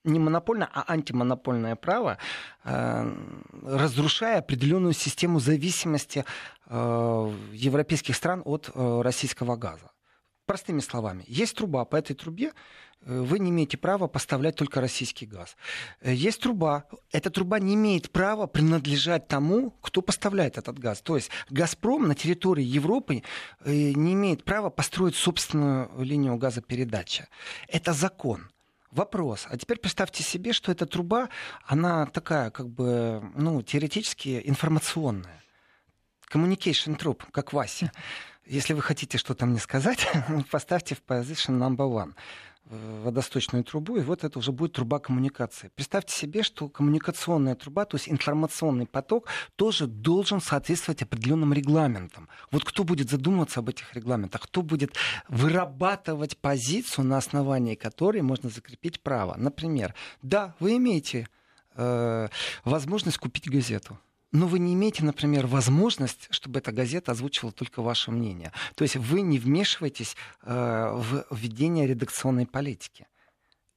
[0.05, 2.19] не монопольное, а антимонопольное право,
[2.65, 3.15] э,
[3.63, 6.25] разрушая определенную систему зависимости
[6.67, 9.91] э, европейских стран от э, российского газа.
[10.47, 12.53] Простыми словами, есть труба, по этой трубе
[13.05, 15.57] вы не имеете права поставлять только российский газ.
[16.03, 16.85] Есть труба.
[17.11, 21.01] Эта труба не имеет права принадлежать тому, кто поставляет этот газ.
[21.01, 23.23] То есть «Газпром» на территории Европы
[23.65, 27.27] не имеет права построить собственную линию газопередачи.
[27.69, 28.51] Это закон.
[28.91, 29.47] Вопрос.
[29.51, 31.29] А теперь представьте себе, что эта труба,
[31.67, 35.45] она такая, как бы, ну, теоретически информационная.
[36.33, 37.93] Communication труб, как Вася.
[38.47, 40.09] Если вы хотите что-то мне сказать,
[40.51, 42.15] поставьте в position number one
[42.71, 45.71] водосточную трубу, и вот это уже будет труба коммуникации.
[45.75, 49.27] Представьте себе, что коммуникационная труба, то есть информационный поток,
[49.57, 52.29] тоже должен соответствовать определенным регламентам.
[52.51, 54.95] Вот кто будет задумываться об этих регламентах, кто будет
[55.29, 59.35] вырабатывать позицию, на основании которой можно закрепить право.
[59.37, 61.29] Например, да, вы имеете
[61.75, 62.29] э,
[62.65, 63.99] возможность купить газету
[64.33, 68.53] но вы не имеете, например, возможность, чтобы эта газета озвучивала только ваше мнение.
[68.75, 73.07] То есть вы не вмешиваетесь э, в введение редакционной политики.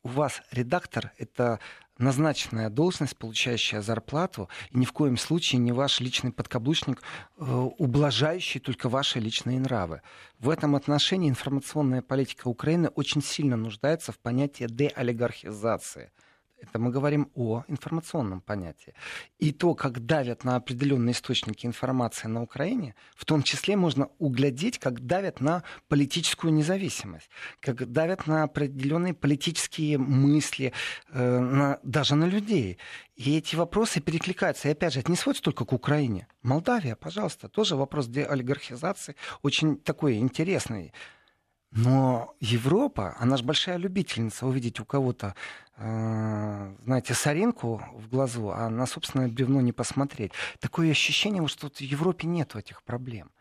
[0.03, 1.59] У вас редактор— это
[1.97, 7.01] назначенная должность, получающая зарплату, и ни в коем случае не ваш личный подкаблучник,
[7.37, 7.43] э,
[7.77, 10.01] ублажающий только ваши личные нравы.
[10.39, 16.11] В этом отношении информационная политика Украины очень сильно нуждается в понятии деолигархизации—
[16.61, 18.93] Это мы говорим о информационном понятии.
[19.39, 24.77] И то, как давят на определенные источники информации на Украине, в том числе можно углядеть,
[24.77, 30.71] как давят на политическую независимость, как давят на определенные политические мысли,
[31.09, 32.77] э, на, даже на людей.
[33.15, 34.67] И эти вопросы перекликаются.
[34.67, 36.27] И опять же, это не сводится только к Украине.
[36.43, 40.93] Молдавия, пожалуйста, тоже вопрос деолигархизации очень такой интересный.
[41.71, 45.35] Но Европа, она же большая любительница увидеть у кого-то,
[45.77, 50.33] э, знаете, соринку в глазу, а на собственное бревно не посмотреть.
[50.59, 53.31] Такое ощущение, что в Европе нет этих проблем.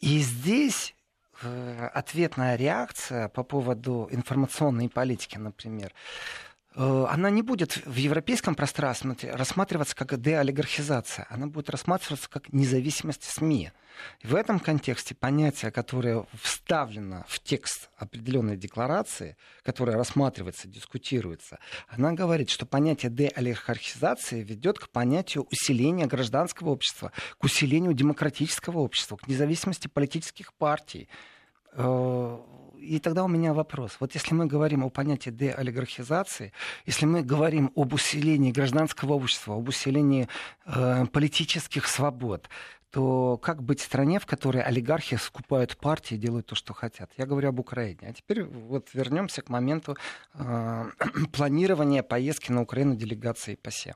[0.00, 0.94] И здесь
[1.42, 5.94] э, ответная реакция по поводу информационной политики, например,
[6.74, 13.72] она не будет в европейском пространстве рассматриваться как деолигархизация, она будет рассматриваться как независимость СМИ.
[14.20, 21.58] И в этом контексте понятие, которое вставлено в текст определенной декларации, которая рассматривается, дискутируется,
[21.88, 29.16] она говорит, что понятие деолигархизации ведет к понятию усиления гражданского общества, к усилению демократического общества,
[29.16, 31.08] к независимости политических партий
[31.72, 32.38] э,
[32.82, 33.96] и тогда у меня вопрос.
[34.00, 36.52] Вот если мы говорим о понятии деолигархизации,
[36.86, 40.28] если мы говорим об усилении гражданского общества, об усилении
[40.66, 42.48] э, политических свобод,
[42.90, 47.10] то как быть стране, в которой олигархи скупают партии и делают то, что хотят?
[47.16, 48.00] Я говорю об Украине.
[48.02, 49.96] А теперь вот вернемся к моменту
[50.34, 50.84] э,
[51.32, 53.94] планирования поездки на Украину делегации ПАСЕ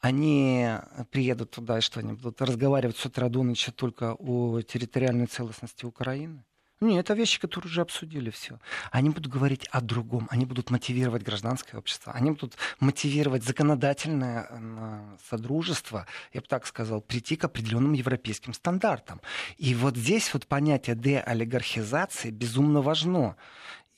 [0.00, 0.66] они
[1.10, 5.84] приедут туда и что они будут разговаривать с утра до ночи только о территориальной целостности
[5.84, 6.42] Украины?
[6.82, 8.58] Нет, это вещи, которые уже обсудили все.
[8.90, 15.16] Они будут говорить о другом, они будут мотивировать гражданское общество, они будут мотивировать законодательное э,
[15.28, 19.20] содружество, я бы так сказал, прийти к определенным европейским стандартам.
[19.58, 23.36] И вот здесь вот понятие деолигархизации безумно важно.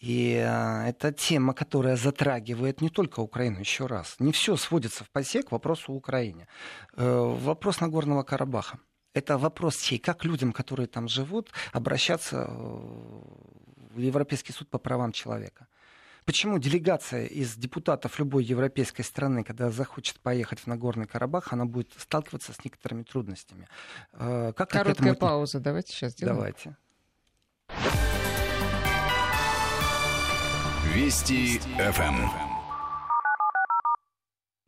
[0.01, 4.16] И э, это тема, которая затрагивает не только Украину, еще раз.
[4.18, 6.49] Не все сводится в посек к вопросу Украины.
[6.97, 8.81] Э, вопрос Нагорного Карабаха.
[9.14, 12.55] Это вопрос чей, как людям, которые там живут, обращаться э,
[13.94, 15.66] в Европейский суд по правам человека.
[16.25, 21.92] Почему делегация из депутатов любой европейской страны, когда захочет поехать в Нагорный Карабах, она будет
[21.98, 23.68] сталкиваться с некоторыми трудностями?
[24.12, 25.16] Э, как Короткая этому...
[25.16, 26.37] пауза, давайте сейчас сделаем.
[26.37, 26.77] Давайте.
[30.94, 32.52] Вести ФМ.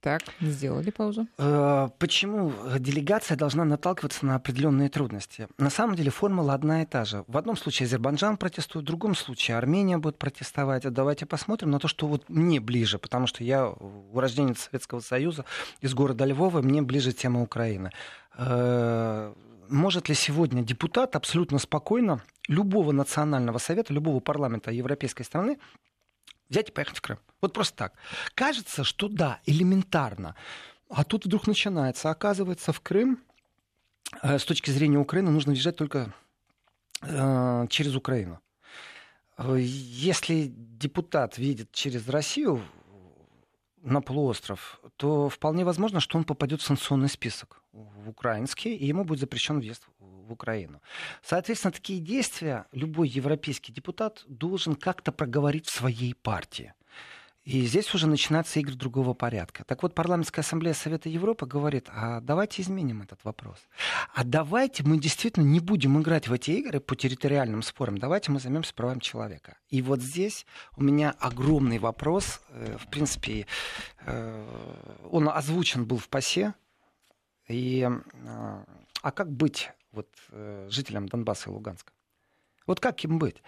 [0.05, 1.27] Так, сделали паузу.
[1.39, 5.49] Э, почему делегация должна наталкиваться на определенные трудности?
[5.57, 7.25] На самом деле формула одна и та же.
[7.27, 10.83] В одном случае Азербайджан протестует, в другом случае Армения будет протестовать.
[10.83, 15.47] Давайте посмотрим на то, что вот мне ближе, потому что я урожденец Советского Союза
[15.81, 17.91] из города Львова, мне ближе тема Украины.
[18.37, 19.33] Э,
[19.71, 25.57] может ли сегодня депутат абсолютно спокойно любого национального совета, любого парламента европейской страны
[26.49, 27.19] взять и поехать в Крым.
[27.41, 27.95] Вот просто так.
[28.35, 30.35] Кажется, что да, элементарно.
[30.89, 32.11] А тут вдруг начинается.
[32.11, 33.23] Оказывается, в Крым
[34.23, 36.15] э, с точки зрения Украины нужно въезжать только
[37.03, 38.41] э, через Украину.
[39.37, 42.63] Э, если депутат видит через Россию
[43.83, 49.05] на полуостров, то вполне возможно, что он попадет в санкционный список в украинский, и ему
[49.05, 49.87] будет запрещен въезд
[50.25, 50.81] в Украину.
[51.23, 56.75] Соответственно, такие действия любой европейский депутат должен как-то проговорить в своей партии.
[57.45, 59.65] И здесь уже начинаются игры другого порядка.
[59.65, 63.59] Так вот, парламентская ассамблея Совета Европы говорит, а давайте изменим этот вопрос.
[64.15, 67.99] А давайте мы действительно не будем играть в эти игры по территориальным спорам.
[67.99, 69.59] Давайте мы займемся правами человека.
[69.69, 72.41] И вот здесь у меня огромный вопрос.
[72.49, 73.47] Э, в принципе,
[74.07, 76.55] э, он озвучен был в ПАСЕ.
[77.49, 78.65] И, э,
[79.03, 80.09] а как быть вот,
[80.69, 81.93] жителям Донбасса и Луганска?
[82.67, 83.43] Вот как им быть?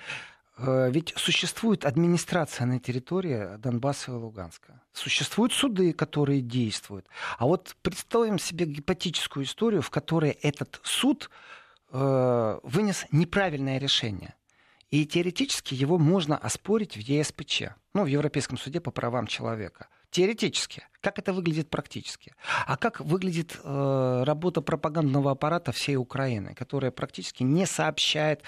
[0.59, 4.81] Э, ведь существует администрация на территории Донбасса и Луганска.
[4.93, 7.07] Существуют суды, которые действуют.
[7.39, 11.31] А вот представим себе гипотетическую историю, в которой этот суд
[11.91, 14.35] э, вынес неправильное решение.
[14.91, 19.89] И теоретически его можно оспорить в ЕСПЧ, ну, в Европейском суде по правам человека.
[20.17, 20.83] Теоретически.
[21.03, 22.33] Как это выглядит практически?
[22.67, 28.41] А как выглядит э, работа пропагандного аппарата всей Украины, которая практически не сообщает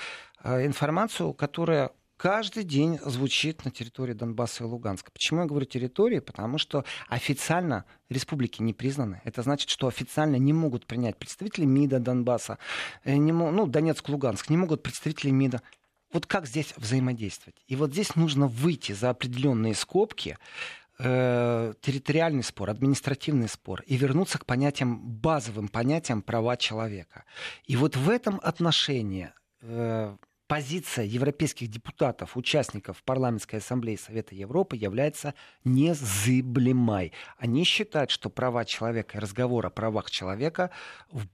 [0.43, 5.11] э, информацию, которая каждый день звучит на территории Донбасса и Луганска.
[5.13, 6.21] Почему я говорю территории?
[6.21, 9.21] Потому что официально республики не признаны.
[9.25, 12.57] Это значит, что официально не могут принять представители МИДа Донбасса,
[13.05, 15.61] э, не, ну, Донецк, Луганск, не могут представители МИДа.
[16.15, 17.63] Вот как здесь взаимодействовать?
[17.67, 20.39] И вот здесь нужно выйти за определенные скобки,
[20.99, 27.25] э, территориальный спор, административный спор и вернуться к понятиям, базовым понятиям права человека.
[27.65, 29.33] И вот в этом отношении
[29.63, 30.17] э,
[30.49, 35.35] позиция европейских депутатов, участников парламентской ассамблеи Совета Европы является
[35.65, 37.13] незыблемой.
[37.37, 40.71] Они считают, что права человека и разговор о правах человека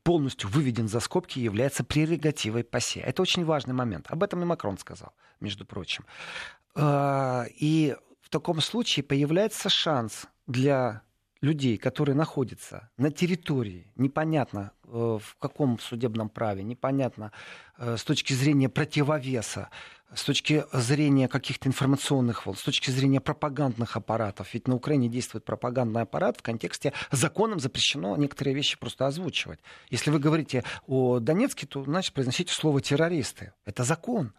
[0.02, 3.00] полностью выведен за скобки и является прерогативой ПАСЕ.
[3.00, 4.06] Это очень важный момент.
[4.08, 6.04] Об этом и Макрон сказал, между прочим.
[6.74, 7.96] А, и
[8.34, 11.02] таком случае появляется шанс для
[11.40, 17.30] людей, которые находятся на территории, непонятно э, в каком судебном праве, непонятно
[17.78, 19.70] э, с точки зрения противовеса,
[20.12, 24.52] с точки зрения каких-то информационных волн, с точки зрения пропагандных аппаратов.
[24.52, 29.60] Ведь на Украине действует пропагандный аппарат в контексте законом запрещено некоторые вещи просто озвучивать.
[29.90, 33.52] Если вы говорите о Донецке, то значит произносите слово террористы.
[33.64, 34.32] Это закон.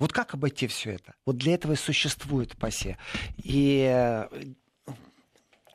[0.00, 1.14] Вот как обойти все это?
[1.26, 2.96] Вот для этого и существует ПАСЕ.
[3.36, 4.28] И э,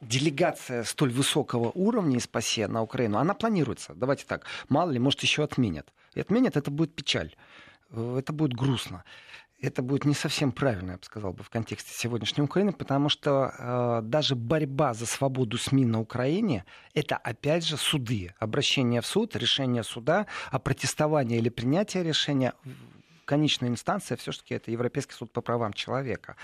[0.01, 3.93] делегация столь высокого уровня из ПАСЕ на Украину, она планируется.
[3.93, 5.93] Давайте так, мало ли, может, еще отменят.
[6.15, 7.35] И отменят, это будет печаль.
[7.91, 9.03] Э, это будет грустно.
[9.61, 13.53] Это будет не совсем правильно, я бы сказал бы, в контексте сегодняшней Украины, потому что
[13.57, 19.35] э, даже борьба за свободу СМИ на Украине это опять же суды, обращение в суд,
[19.35, 22.53] решение суда о протестовании или принятии решения
[23.25, 26.35] конечная инстанция все-таки это Европейский суд по правам человека.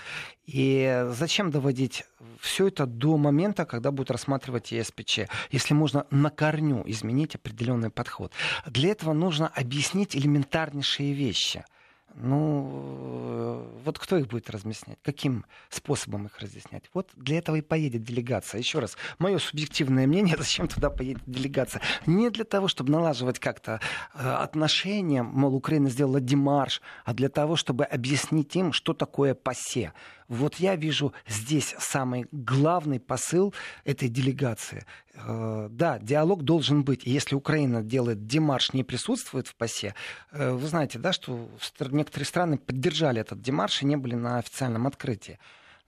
[0.44, 2.04] И зачем доводить
[2.40, 5.20] все это до момента, когда будут рассматривать ЕСПЧ,
[5.50, 8.32] если можно на корню изменить определенный подход?
[8.66, 11.64] Для этого нужно объяснить элементарнейшие вещи–
[12.14, 14.98] ну, вот кто их будет разъяснять?
[15.02, 16.84] Каким способом их разъяснять?
[16.94, 18.58] Вот для этого и поедет делегация.
[18.58, 21.82] Еще раз, мое субъективное мнение, зачем туда поедет делегация?
[22.06, 23.80] Не для того, чтобы налаживать как-то
[24.14, 29.92] э, отношения, мол, Украина сделала демарш, а для того, чтобы объяснить им, что такое ПАСЕ.
[30.28, 33.54] Вот я вижу здесь самый главный посыл
[33.84, 34.84] этой делегации.
[35.14, 37.04] Э, да, диалог должен быть.
[37.04, 39.94] если Украина делает демарш, не присутствует в ПАСЕ,
[40.32, 41.48] э, вы знаете, да, что
[41.80, 45.38] некоторые страны поддержали этот демарш и не были на официальном открытии.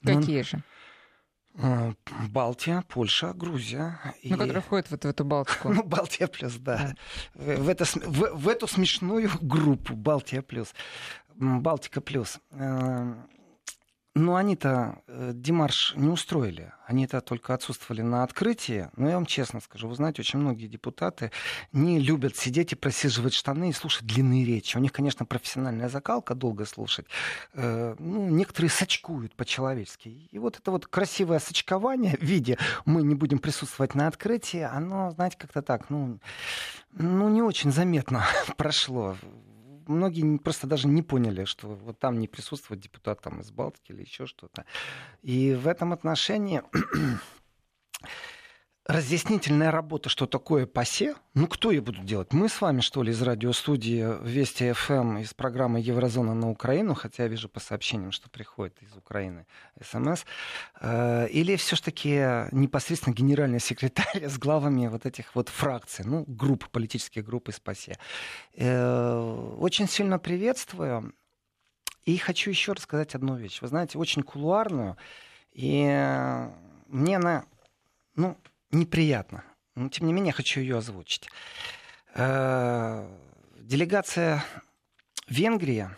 [0.03, 0.63] Какие же?
[1.57, 1.93] Э,
[2.29, 3.99] Балтия, Польша, Грузия.
[4.23, 4.39] Ну, и...
[4.39, 5.69] которые входят в эту, в эту Балтику.
[5.73, 6.95] Ну, Балтия плюс, да.
[7.33, 7.55] да.
[7.57, 10.73] В, это, в, в эту смешную группу Балтия плюс.
[11.35, 12.39] Балтика плюс.
[14.17, 16.71] Ну, они-то э, Димарш не устроили.
[16.87, 18.89] Они-то только отсутствовали на открытии.
[18.95, 21.31] Но я вам честно скажу, вы знаете, очень многие депутаты
[21.73, 24.77] не любят сидеть и просиживать штаны и слушать длинные речи.
[24.77, 27.07] У них, конечно, профессиональная закалка долго слушать.
[27.55, 30.29] Э, ну, некоторые сочкуют по-человечески.
[30.31, 35.11] И вот это вот красивое сочкование в виде «мы не будем присутствовать на открытии», оно,
[35.11, 36.19] знаете, как-то так, ну,
[36.93, 38.23] ну не очень заметно
[38.55, 39.17] прошло
[39.87, 44.01] многие просто даже не поняли, что вот там не присутствует депутат там, из Балтики или
[44.01, 44.65] еще что-то.
[45.21, 46.61] И в этом отношении
[48.85, 52.33] разъяснительная работа, что такое ПАСЕ, ну кто ее будет делать?
[52.33, 57.23] Мы с вами, что ли, из радиостудии Вести ФМ, из программы Еврозона на Украину, хотя
[57.23, 59.47] я вижу по сообщениям, что приходит из Украины
[59.81, 60.25] СМС,
[60.81, 67.25] э, или все-таки непосредственно генеральный секретарь с главами вот этих вот фракций, ну, групп, политических
[67.25, 67.97] групп из ПАСЕ.
[68.55, 71.13] Э, очень сильно приветствую.
[72.03, 73.63] И хочу еще рассказать одну вещь.
[73.63, 74.95] Вы знаете, очень кулуарную,
[75.53, 75.85] и
[76.87, 77.45] мне она,
[78.15, 78.37] ну,
[78.71, 79.43] неприятно.
[79.75, 81.29] Но, тем не менее, хочу ее озвучить.
[82.13, 83.07] Э,
[83.59, 84.43] делегация
[85.27, 85.89] Венгрии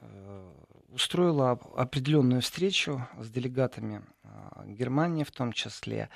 [0.00, 0.52] э,
[0.88, 4.28] устроила определенную встречу с делегатами э,
[4.66, 6.10] Германии в том числе.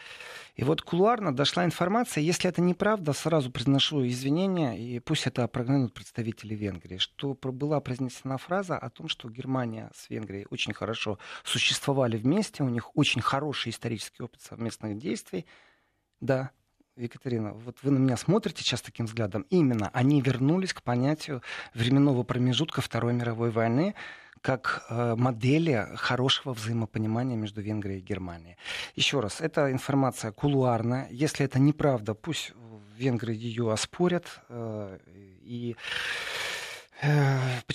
[0.55, 5.95] И вот кулуарно дошла информация, если это неправда, сразу произношу извинения, и пусть это опрогнут
[5.95, 12.17] представители Венгрии, что была произнесена фраза о том, что Германия с Венгрией очень хорошо существовали
[12.17, 15.47] вместе, у них очень хороший исторический опыт совместных действий,
[16.21, 16.51] да,
[16.97, 19.45] Екатерина, вот вы на меня смотрите сейчас таким взглядом.
[19.51, 21.43] Именно они вернулись к понятию
[21.75, 23.95] временного промежутка Второй мировой войны
[24.41, 28.57] как э, модели хорошего взаимопонимания между Венгрией и Германией.
[28.95, 31.09] Еще раз, эта информация кулуарная.
[31.11, 34.41] Если это неправда, пусть в Венгрии ее оспорят.
[34.49, 34.99] Э,
[35.43, 35.77] и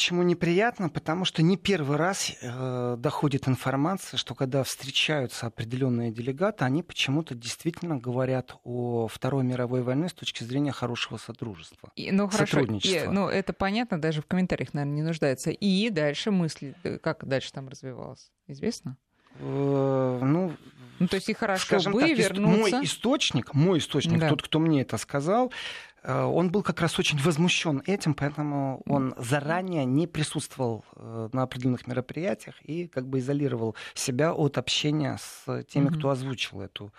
[0.01, 0.89] Почему неприятно?
[0.89, 7.35] Потому что не первый раз э, доходит информация, что когда встречаются определенные делегаты, они почему-то
[7.35, 11.91] действительно говорят о Второй мировой войне с точки зрения хорошего сотрудничества.
[11.95, 15.51] И, ну, хорошо, и, ну, это понятно, даже в комментариях, наверное, не нуждается.
[15.51, 18.97] И дальше мысли, э, как дальше там развивалось, известно?
[19.37, 20.51] Э, ну,
[21.01, 22.75] ну, то есть и хорошо скажем бы так, вернуться.
[22.75, 24.29] Мой источник, мой источник, да.
[24.29, 25.51] тот, кто мне это сказал,
[26.03, 31.85] он был как раз очень возмущен этим, поэтому он заранее не присутствовал э, на определенных
[31.85, 36.91] мероприятиях и как бы изолировал себя от общения с теми, кто озвучил эту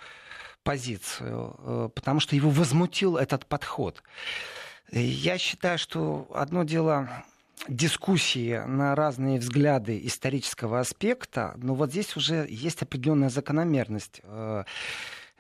[0.63, 4.03] позицию, э, потому что его возмутил этот подход.
[4.93, 7.25] Я считаю, что одно дело
[7.69, 14.21] дискуссии на разные взгляды исторического аспекта, но вот здесь уже есть определенная закономерность.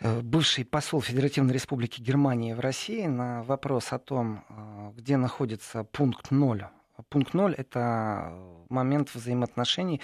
[0.03, 5.85] Э, бывший посол Федеративной Республики Германии в России на вопрос о том, э, где находится
[5.85, 6.67] пункт ноль
[7.09, 8.33] Пункт ноль— это
[8.69, 10.01] момент взаимоотношений,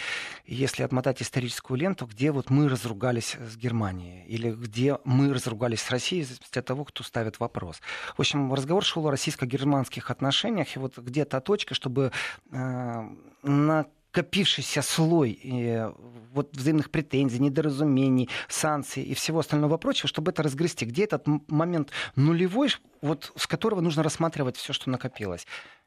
[0.47, 5.91] если отмотать историческую ленту, где вот мы разругались с Германией, или где мы разругались с
[5.91, 7.81] Россией, в зависимости от того, кто ставит вопрос.
[8.17, 12.11] В общем, разговор шел о российско-германских отношениях, и вот где та точка, чтобы
[12.51, 13.03] э,
[13.43, 15.93] на копившийся слой э,
[16.33, 20.87] вот, взаимных претензий, недоразумений, санкций и всего остального прочего, чтобы это разгрести.
[20.87, 22.71] Где этот момент нулевой,
[23.03, 25.47] вот, с которого нужно рассматривать все, что накопилось.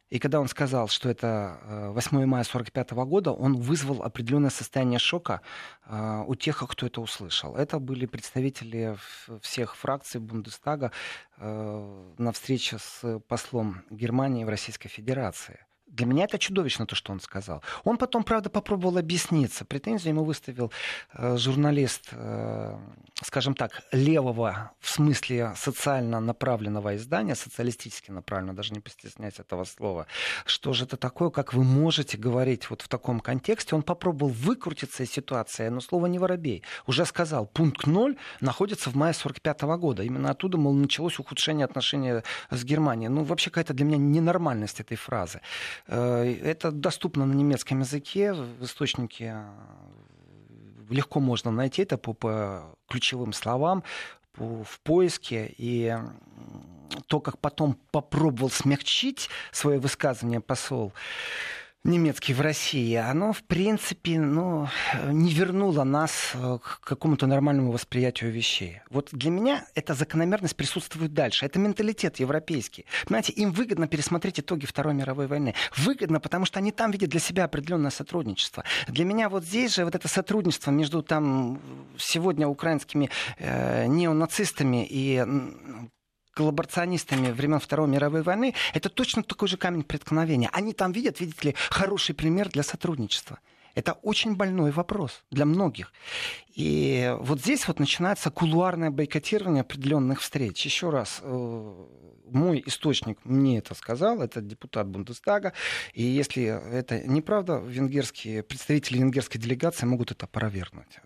[0.09, 1.57] И когда он сказал, что это
[1.93, 5.41] 8 э, мая 1945 года, он вызвал определенное состояние шока
[5.85, 7.55] э, у тех, кто это услышал.
[7.55, 8.97] Это были представители
[9.41, 10.91] всех фракций Бундестага
[11.37, 15.59] на встрече с послом Германии в Российской Федерации.
[15.91, 17.61] Для меня это чудовищно, то, что он сказал.
[17.83, 19.65] Он потом, правда, попробовал объясниться.
[19.65, 20.71] Претензию ему выставил
[21.13, 22.77] э, журналист, э,
[23.21, 30.07] скажем так, левого, в смысле социально направленного издания, социалистически направленного, даже не постесняясь этого слова.
[30.45, 33.75] Что же это такое, как вы можете говорить вот в таком контексте?
[33.75, 36.63] Он попробовал выкрутиться из ситуации, но слово не воробей.
[36.87, 40.03] Уже сказал, пункт ноль находится в мае 45 года.
[40.03, 43.09] Именно оттуда, мол, началось ухудшение отношений с Германией.
[43.09, 45.41] Ну, вообще какая-то для меня ненормальность этой фразы.
[45.87, 52.75] Э, это доступно на немецком языке, в источнике э, легко можно найти это по, по
[52.87, 53.83] ключевым словам,
[54.33, 55.53] по, в поиске.
[55.57, 55.95] И
[57.07, 60.93] то, как потом попробовал смягчить свое высказывание посол,
[61.83, 64.67] немецкий в России, оно, в принципе, ну,
[65.07, 68.81] не вернуло нас э, к какому-то нормальному восприятию вещей.
[68.89, 71.45] Вот для меня эта закономерность присутствует дальше.
[71.45, 72.85] Это менталитет европейский.
[73.05, 75.55] Понимаете, им выгодно пересмотреть итоги Второй мировой войны.
[75.75, 78.63] Выгодно, потому что они там видят для себя определенное сотрудничество.
[78.87, 81.59] Для меня вот здесь же вот это сотрудничество между там
[81.97, 85.25] сегодня украинскими э, неонацистами и
[86.33, 90.49] коллаборационистами времен Второй мировой войны, это точно такой же камень преткновения.
[90.51, 93.39] Они там видят, видите ли, хороший пример для сотрудничества.
[93.73, 95.93] Это очень больной вопрос для многих.
[96.55, 100.65] И вот здесь вот начинается кулуарное бойкотирование определенных встреч.
[100.65, 101.85] Еще раз, э,
[102.25, 105.53] мой источник мне это сказал, это депутат Бундестага.
[105.93, 110.99] И если это неправда, венгерские представители венгерской делегации могут это опровергнуть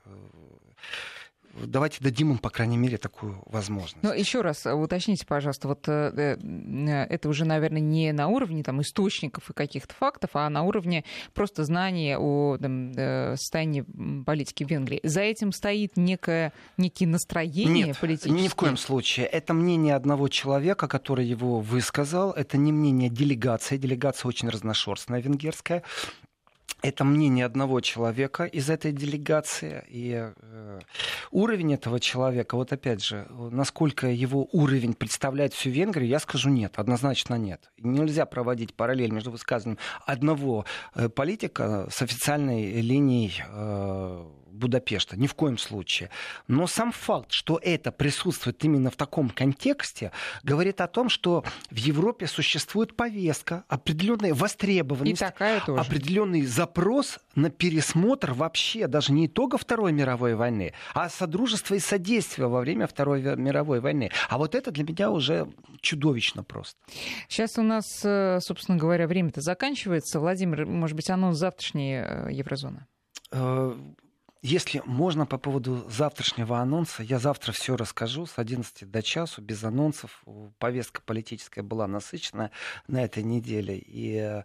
[1.56, 3.98] давайте дадим им, по крайней мере, такую возможность.
[4.02, 8.82] Но еще раз уточните, пожалуйста, вот э, э, это уже, наверное, не на уровне там,
[8.82, 11.04] источников и каких-то фактов, а на уровне
[11.34, 13.86] просто знания о там, э, состоянии
[14.26, 15.00] политики в Венгрии.
[15.04, 18.42] За этим стоит некое, некие настроения Нет, политические?
[18.42, 19.26] ни в коем случае.
[19.28, 22.32] Это мнение одного человека, который его высказал.
[22.32, 23.78] Это не мнение делегации.
[23.78, 25.84] Делегация очень разношерстная венгерская
[26.82, 29.84] это мнение одного человека из этой делегации.
[29.88, 30.80] И э,
[31.32, 36.74] уровень этого человека, вот опять же, насколько его уровень представляет всю Венгрию, я скажу нет,
[36.78, 37.72] однозначно нет.
[37.80, 44.26] Нельзя проводить параллель между высказыванием одного э, политика с официальной линией э,
[44.56, 46.10] Будапешта, ни в коем случае.
[46.48, 50.12] Но сам факт, что это присутствует именно в таком контексте,
[50.44, 58.88] говорит о том, что в Европе существует повестка, определенная востребованность, определенный запрос на пересмотр вообще
[58.88, 64.12] даже не итога Второй мировой войны, а содружества и содействия во время Второй мировой войны.
[64.30, 65.48] А вот это для меня уже
[65.82, 66.78] чудовищно просто.
[67.28, 70.20] Сейчас у нас, э, собственно говоря, время-то заканчивается.
[70.20, 72.86] Владимир, может быть, анонс завтрашней э, еврозоны?
[74.42, 79.64] Если можно по поводу завтрашнего анонса, я завтра все расскажу с 11 до часу, без
[79.64, 80.24] анонсов.
[80.60, 82.52] Повестка политическая была насыщена
[82.88, 83.78] на этой неделе.
[83.78, 84.44] И э,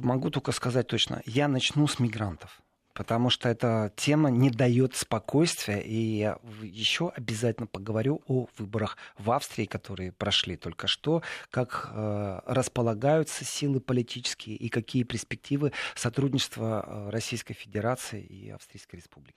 [0.00, 2.61] могу только сказать точно, я начну с мигрантов
[2.94, 5.80] потому что эта тема не дает спокойствия.
[5.80, 12.40] И я еще обязательно поговорю о выборах в Австрии, которые прошли только что, как э,
[12.46, 19.34] располагаются силы политические и какие перспективы сотрудничества э, Российской Федерации и Австрийской Республики.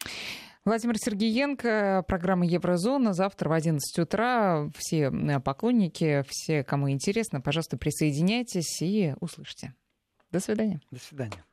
[0.66, 3.14] Владимир Сергеенко, программа Еврозона.
[3.14, 9.74] Завтра в 11 утра все э, поклонники, все, кому интересно, пожалуйста, присоединяйтесь и услышьте.
[10.32, 10.82] До свидания.
[10.92, 11.46] До свидания.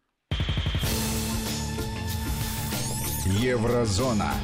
[3.25, 4.35] Еврозона.